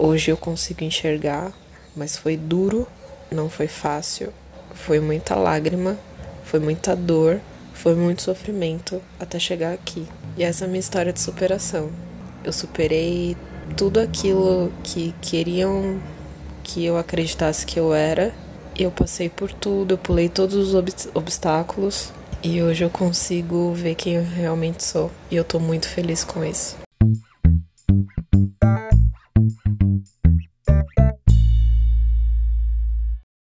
Hoje 0.00 0.30
eu 0.30 0.36
consigo 0.36 0.84
enxergar, 0.84 1.52
mas 1.96 2.16
foi 2.16 2.36
duro, 2.36 2.86
não 3.32 3.50
foi 3.50 3.66
fácil. 3.66 4.32
Foi 4.72 5.00
muita 5.00 5.34
lágrima, 5.34 5.98
foi 6.44 6.60
muita 6.60 6.94
dor, 6.94 7.40
foi 7.74 7.96
muito 7.96 8.22
sofrimento 8.22 9.02
até 9.18 9.40
chegar 9.40 9.72
aqui. 9.72 10.06
E 10.38 10.44
essa 10.44 10.64
é 10.64 10.66
a 10.66 10.68
minha 10.68 10.78
história 10.78 11.12
de 11.12 11.20
superação. 11.20 11.90
Eu 12.44 12.52
superei 12.52 13.36
tudo 13.76 13.98
aquilo 13.98 14.72
que 14.84 15.12
queriam 15.20 16.00
que 16.62 16.84
eu 16.84 16.96
acreditasse 16.96 17.66
que 17.66 17.76
eu 17.76 17.92
era. 17.92 18.32
Eu 18.78 18.92
passei 18.92 19.28
por 19.28 19.52
tudo, 19.52 19.94
eu 19.94 19.98
pulei 19.98 20.28
todos 20.28 20.54
os 20.54 20.76
ob 20.76 20.92
obstáculos 21.12 22.12
e 22.40 22.62
hoje 22.62 22.84
eu 22.84 22.88
consigo 22.88 23.72
ver 23.72 23.96
quem 23.96 24.14
eu 24.14 24.22
realmente 24.22 24.84
sou. 24.84 25.10
E 25.28 25.34
eu 25.34 25.42
tô 25.42 25.58
muito 25.58 25.88
feliz 25.88 26.22
com 26.22 26.44
isso. 26.44 26.76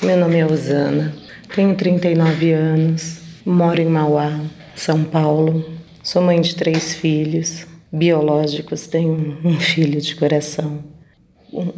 Meu 0.02 0.17
nome 0.17 0.38
é 0.38 0.45
Osana, 0.47 1.13
tenho 1.54 1.75
39 1.75 2.52
anos, 2.52 3.19
moro 3.45 3.80
em 3.80 3.86
Mauá, 3.86 4.41
São 4.75 5.04
Paulo. 5.04 5.78
Sou 6.11 6.23
mãe 6.23 6.41
de 6.41 6.55
três 6.55 6.95
filhos 6.95 7.67
biológicos, 7.91 8.87
tenho 8.87 9.37
um 9.45 9.59
filho 9.59 10.01
de 10.01 10.15
coração. 10.15 10.83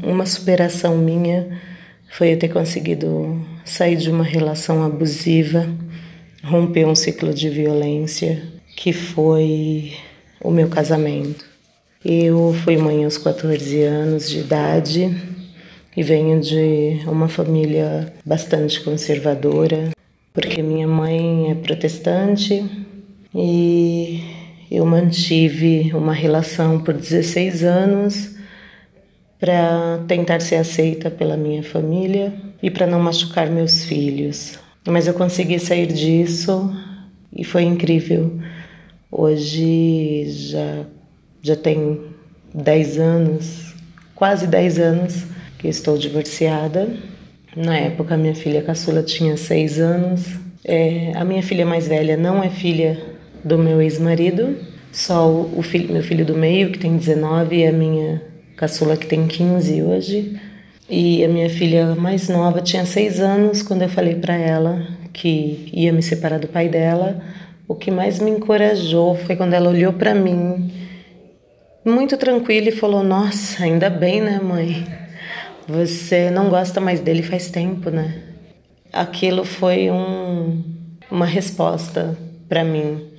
Uma 0.01 0.25
superação 0.25 0.97
minha 0.97 1.59
foi 2.09 2.31
eu 2.31 2.39
ter 2.39 2.47
conseguido 2.47 3.45
sair 3.65 3.97
de 3.97 4.09
uma 4.09 4.23
relação 4.23 4.85
abusiva, 4.85 5.67
romper 6.45 6.85
um 6.85 6.95
ciclo 6.95 7.33
de 7.33 7.49
violência, 7.49 8.41
que 8.77 8.93
foi 8.93 9.97
o 10.41 10.49
meu 10.49 10.69
casamento. 10.69 11.43
Eu 12.01 12.55
fui 12.63 12.77
mãe 12.77 13.03
aos 13.03 13.17
14 13.17 13.83
anos 13.83 14.29
de 14.29 14.39
idade 14.39 15.13
e 15.97 16.01
venho 16.01 16.39
de 16.39 17.01
uma 17.05 17.27
família 17.27 18.13
bastante 18.25 18.79
conservadora, 18.79 19.89
porque 20.33 20.63
minha 20.63 20.87
mãe 20.87 21.51
é 21.51 21.55
protestante 21.55 22.80
e 23.33 24.23
eu 24.69 24.85
mantive 24.85 25.91
uma 25.93 26.13
relação 26.13 26.79
por 26.79 26.93
16 26.93 27.63
anos 27.63 28.35
para 29.39 29.99
tentar 30.07 30.39
ser 30.39 30.55
aceita 30.55 31.09
pela 31.09 31.35
minha 31.35 31.63
família 31.63 32.33
e 32.61 32.69
para 32.69 32.85
não 32.85 32.99
machucar 32.99 33.49
meus 33.49 33.83
filhos. 33.83 34.59
Mas 34.87 35.07
eu 35.07 35.13
consegui 35.13 35.59
sair 35.59 35.87
disso 35.87 36.73
e 37.35 37.43
foi 37.43 37.63
incrível. 37.63 38.39
Hoje 39.11 40.25
já 40.27 40.85
já 41.43 41.55
tem 41.55 41.99
10 42.53 42.99
anos, 42.99 43.73
quase 44.13 44.45
10 44.45 44.79
anos 44.79 45.25
que 45.57 45.67
estou 45.67 45.97
divorciada. 45.97 46.87
Na 47.55 47.75
época, 47.77 48.15
minha 48.15 48.35
filha 48.35 48.61
caçula 48.61 49.01
tinha 49.01 49.35
seis 49.37 49.79
anos. 49.79 50.23
É, 50.63 51.11
a 51.15 51.25
minha 51.25 51.41
filha 51.41 51.65
mais 51.65 51.87
velha 51.87 52.15
não 52.15 52.43
é 52.43 52.49
filha 52.49 53.10
do 53.43 53.57
meu 53.57 53.81
ex-marido, 53.81 54.57
só 54.91 55.29
o, 55.29 55.61
filho, 55.61 55.93
meu 55.93 56.03
filho 56.03 56.25
do 56.25 56.35
meio, 56.35 56.71
que 56.71 56.79
tem 56.79 56.97
19, 56.97 57.55
e 57.55 57.65
a 57.65 57.71
minha 57.71 58.21
caçula, 58.57 58.97
que 58.97 59.07
tem 59.07 59.27
15 59.27 59.81
hoje. 59.83 60.39
E 60.89 61.23
a 61.23 61.27
minha 61.27 61.49
filha 61.49 61.95
mais 61.95 62.27
nova 62.27 62.61
tinha 62.61 62.85
seis 62.85 63.19
anos 63.21 63.61
quando 63.63 63.83
eu 63.83 63.89
falei 63.89 64.15
para 64.15 64.35
ela 64.35 64.85
que 65.13 65.69
ia 65.71 65.93
me 65.93 66.01
separar 66.01 66.39
do 66.39 66.47
pai 66.47 66.67
dela. 66.67 67.21
O 67.67 67.75
que 67.75 67.89
mais 67.89 68.19
me 68.19 68.29
encorajou 68.29 69.15
foi 69.15 69.35
quando 69.35 69.53
ela 69.53 69.69
olhou 69.69 69.93
para 69.93 70.13
mim, 70.13 70.71
muito 71.85 72.17
tranquila, 72.17 72.67
e 72.67 72.71
falou: 72.71 73.03
Nossa, 73.03 73.63
ainda 73.63 73.89
bem, 73.89 74.21
né, 74.21 74.39
mãe? 74.43 74.85
Você 75.67 76.29
não 76.29 76.49
gosta 76.49 76.81
mais 76.81 76.99
dele 76.99 77.23
faz 77.23 77.49
tempo, 77.49 77.89
né? 77.89 78.23
Aquilo 78.91 79.45
foi 79.45 79.89
um, 79.89 80.61
uma 81.09 81.25
resposta 81.25 82.17
para 82.49 82.65
mim, 82.65 83.10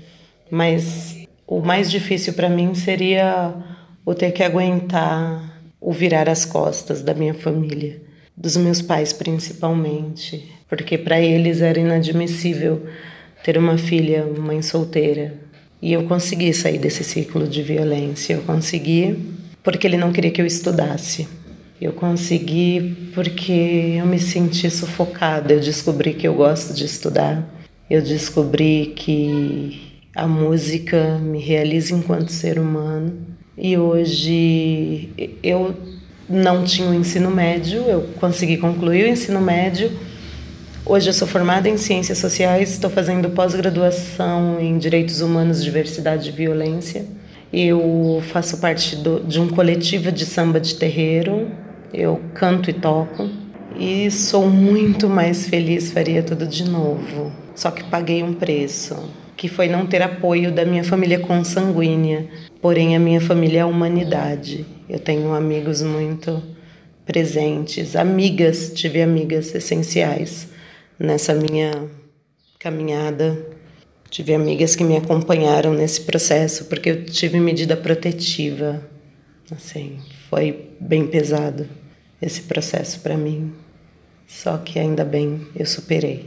mas 0.53 1.17
o 1.47 1.61
mais 1.61 1.91
difícil 1.91 2.35
para 2.35 2.51
mim 2.51 2.75
seria 2.75 3.55
o 4.05 4.15
ter 4.15 4.33
que 4.33 4.43
aguentar 4.43 5.51
o 5.81 5.91
virar 5.91 6.29
as 6.29 6.45
costas 6.45 7.01
da 7.01 7.15
minha 7.15 7.33
família, 7.33 8.03
dos 8.37 8.59
meus 8.59 8.83
pais 8.83 9.15
principalmente, 9.15 10.53
porque 10.69 10.99
para 10.99 11.19
eles 11.19 11.63
era 11.63 11.81
inadmissível 11.81 12.87
ter 13.43 13.57
uma 13.57 13.79
filha, 13.79 14.27
mãe 14.27 14.61
solteira. 14.61 15.35
E 15.81 15.95
eu 15.95 16.05
consegui 16.05 16.53
sair 16.53 16.79
desse 16.79 17.03
ciclo 17.03 17.49
de 17.49 17.63
violência, 17.63 18.35
eu 18.35 18.43
consegui 18.43 19.19
porque 19.63 19.87
ele 19.87 19.97
não 19.97 20.13
queria 20.13 20.31
que 20.31 20.43
eu 20.43 20.47
estudasse. 20.47 21.27
Eu 21.81 21.95
consegui 21.95 23.11
porque 23.15 23.97
eu 23.99 24.05
me 24.05 24.19
senti 24.19 24.71
sufocada. 24.71 25.55
Eu 25.55 25.61
descobri 25.61 26.13
que 26.13 26.29
eu 26.29 26.35
gosto 26.35 26.75
de 26.75 26.85
estudar. 26.85 27.43
Eu 27.91 28.03
descobri 28.03 28.93
que 28.95 29.92
a 30.15 30.27
música 30.27 31.19
me 31.19 31.41
realiza 31.41 31.95
enquanto 31.95 32.31
ser 32.31 32.59
humano. 32.59 33.15
E 33.57 33.77
hoje 33.77 35.11
eu 35.43 35.75
não 36.29 36.65
tinha 36.65 36.89
o 36.89 36.95
ensino 36.95 37.31
médio, 37.31 37.83
eu 37.83 38.03
consegui 38.21 38.57
concluir 38.59 39.05
o 39.05 39.09
ensino 39.09 39.41
médio. 39.41 39.91
Hoje 40.85 41.09
eu 41.09 41.13
sou 41.13 41.29
formada 41.29 41.69
em 41.69 41.77
Ciências 41.77 42.19
Sociais, 42.19 42.73
estou 42.73 42.91
fazendo 42.91 43.31
pós-graduação 43.31 44.59
em 44.61 44.77
Direitos 44.79 45.21
Humanos, 45.21 45.63
Diversidade 45.63 46.29
e 46.29 46.33
Violência. 46.33 47.07
Eu 47.53 48.23
faço 48.33 48.59
parte 48.59 48.97
do, 48.97 49.21
de 49.21 49.39
um 49.39 49.49
coletivo 49.49 50.11
de 50.11 50.27
samba 50.27 50.59
de 50.59 50.75
terreiro. 50.75 51.51
Eu 51.93 52.21
canto 52.35 52.71
e 52.71 52.73
toco. 52.73 53.29
E 53.79 54.11
sou 54.11 54.49
muito 54.49 55.09
mais 55.09 55.47
feliz, 55.47 55.93
faria 55.93 56.23
tudo 56.23 56.47
de 56.47 56.69
novo. 56.69 57.31
Só 57.55 57.71
que 57.71 57.85
paguei 57.85 58.23
um 58.23 58.33
preço, 58.33 58.97
que 59.43 59.49
foi 59.49 59.67
não 59.67 59.85
ter 59.85 60.01
apoio 60.01 60.53
da 60.53 60.65
minha 60.65 60.85
família 60.85 61.19
consanguínea. 61.19 62.29
Porém, 62.61 62.95
a 62.95 63.01
minha 63.01 63.21
família 63.21 63.59
é 63.59 63.63
a 63.63 63.67
humanidade. 63.67 64.65
Eu 64.89 65.01
tenho 65.01 65.35
amigos 65.35 65.83
muito 65.83 66.41
presentes, 67.05 67.97
amigas, 67.97 68.71
tive 68.73 69.03
amigas 69.03 69.53
essenciais 69.53 70.47
nessa 70.97 71.35
minha 71.35 71.73
caminhada. 72.61 73.37
Tive 74.09 74.33
amigas 74.33 74.77
que 74.77 74.85
me 74.85 74.97
acompanharam 74.97 75.75
nesse 75.75 76.03
processo 76.03 76.67
porque 76.67 76.91
eu 76.91 77.05
tive 77.05 77.41
medida 77.41 77.77
protetiva. 77.77 78.81
Assim, 79.51 79.99
foi 80.31 80.69
bem 80.79 81.05
pesado 81.05 81.69
esse 82.21 82.43
processo 82.43 83.01
para 83.01 83.17
mim. 83.17 83.53
Só 84.29 84.57
que 84.57 84.79
ainda 84.79 85.05
bem 85.05 85.49
eu 85.57 85.67
superei. 85.67 86.27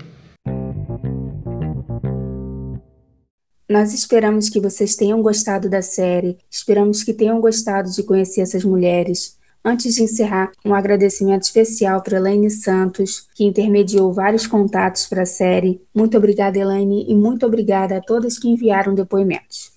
Nós 3.75 3.93
esperamos 3.93 4.47
que 4.47 4.61
vocês 4.61 4.95
tenham 4.95 5.21
gostado 5.21 5.69
da 5.69 5.81
série, 5.81 6.37
esperamos 6.49 7.03
que 7.03 7.13
tenham 7.13 7.41
gostado 7.41 7.91
de 7.91 8.03
conhecer 8.03 8.39
essas 8.39 8.63
mulheres. 8.63 9.37
Antes 9.65 9.95
de 9.95 10.03
encerrar, 10.03 10.53
um 10.63 10.73
agradecimento 10.73 11.43
especial 11.43 12.01
para 12.01 12.15
Elaine 12.15 12.49
Santos, 12.49 13.27
que 13.35 13.43
intermediou 13.43 14.13
vários 14.13 14.47
contatos 14.47 15.07
para 15.07 15.23
a 15.23 15.25
série. 15.25 15.81
Muito 15.93 16.17
obrigada, 16.17 16.57
Elaine, 16.57 17.05
e 17.05 17.13
muito 17.13 17.45
obrigada 17.45 17.97
a 17.97 18.01
todas 18.01 18.39
que 18.39 18.47
enviaram 18.47 18.95
depoimentos. 18.95 19.73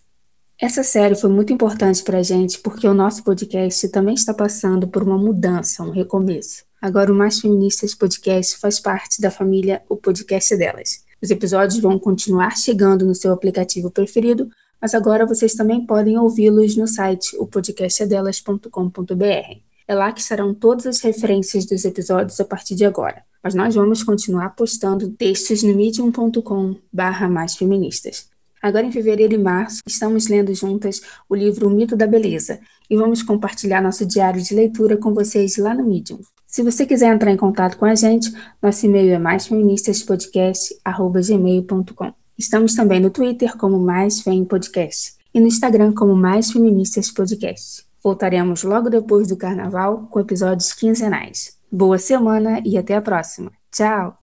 Essa 0.61 0.85
série 0.85 1.17
foi 1.17 1.31
muito 1.31 1.53
importante 1.53 2.01
para 2.05 2.19
a 2.19 2.23
gente 2.23 2.61
porque 2.61 2.87
o 2.87 2.95
nosso 2.95 3.25
podcast 3.25 3.89
também 3.89 4.15
está 4.15 4.33
passando 4.33 4.87
por 4.87 5.03
uma 5.03 5.19
mudança, 5.19 5.83
um 5.83 5.91
recomeço. 5.91 6.63
Agora 6.81 7.13
o 7.13 7.17
Mais 7.17 7.41
Feministas 7.41 7.97
Podcast 7.97 8.59
faz 8.61 8.79
parte 8.79 9.21
da 9.21 9.33
família 9.33 9.83
O 9.89 9.97
Podcast 9.97 10.57
Delas. 10.57 11.08
Os 11.23 11.31
episódios 11.31 11.81
vão 11.81 11.99
continuar 11.99 12.57
chegando 12.57 13.05
no 13.05 13.15
seu 13.15 13.33
aplicativo 13.33 13.91
preferido, 13.91 14.49
mas 14.81 14.95
agora 14.95 15.27
vocês 15.27 15.55
também 15.55 15.85
podem 15.85 16.17
ouvi-los 16.17 16.77
no 16.77 16.87
site 16.87 17.37
opodcastadelas.com.br. 17.37 19.69
É 19.89 19.95
lá 19.95 20.13
que 20.13 20.21
estarão 20.21 20.55
todas 20.55 20.87
as 20.87 21.01
referências 21.01 21.65
dos 21.65 21.85
episódios 21.85 22.39
a 22.39 22.45
partir 22.45 22.75
de 22.75 22.85
agora. 22.85 23.25
Mas 23.43 23.55
nós 23.55 23.75
vamos 23.75 24.03
continuar 24.03 24.51
postando 24.51 25.09
textos 25.09 25.63
no 25.63 25.75
medium.com 25.75 26.77
barra 26.93 27.29
mais 27.29 27.57
feministas. 27.57 28.29
Agora 28.61 28.87
em 28.87 28.93
fevereiro 28.93 29.35
e 29.35 29.39
março, 29.39 29.81
estamos 29.87 30.29
lendo 30.29 30.55
juntas 30.55 31.01
o 31.29 31.35
livro 31.35 31.69
O 31.69 31.71
Mito 31.71 31.97
da 31.97 32.07
Beleza 32.07 32.61
e 32.91 32.97
vamos 32.97 33.23
compartilhar 33.23 33.81
nosso 33.81 34.05
diário 34.05 34.43
de 34.43 34.55
leitura 34.55 34.97
com 34.97 35.15
vocês 35.15 35.57
lá 35.57 35.75
no 35.75 35.87
Medium. 35.87 36.21
Se 36.49 36.63
você 36.63 36.87
quiser 36.87 37.15
entrar 37.15 37.31
em 37.31 37.37
contato 37.37 37.77
com 37.77 37.85
a 37.85 37.95
gente, 37.95 38.33
nosso 38.61 38.85
e-mail 38.87 39.13
é 39.13 39.19
maisfeministaspodcast.gmail.com. 39.19 42.13
Estamos 42.39 42.75
também 42.75 43.01
no 43.01 43.11
Twitter 43.11 43.55
como 43.59 43.79
Mais 43.79 44.23
Fem 44.23 44.47
Podcast 44.47 45.13
e 45.35 45.41
no 45.41 45.47
Instagram 45.47 45.93
como 45.93 46.17
Mais 46.17 46.51
Feministas 46.51 47.11
Podcast. 47.11 47.85
Voltaremos 48.03 48.63
logo 48.63 48.89
depois 48.89 49.29
do 49.29 49.37
carnaval 49.37 50.09
com 50.11 50.21
episódios 50.21 50.73
quinzenais. 50.73 51.59
Boa 51.71 51.99
semana 51.99 52.63
e 52.65 52.79
até 52.79 52.97
a 52.97 53.03
próxima. 53.03 53.53
Tchau! 53.71 54.28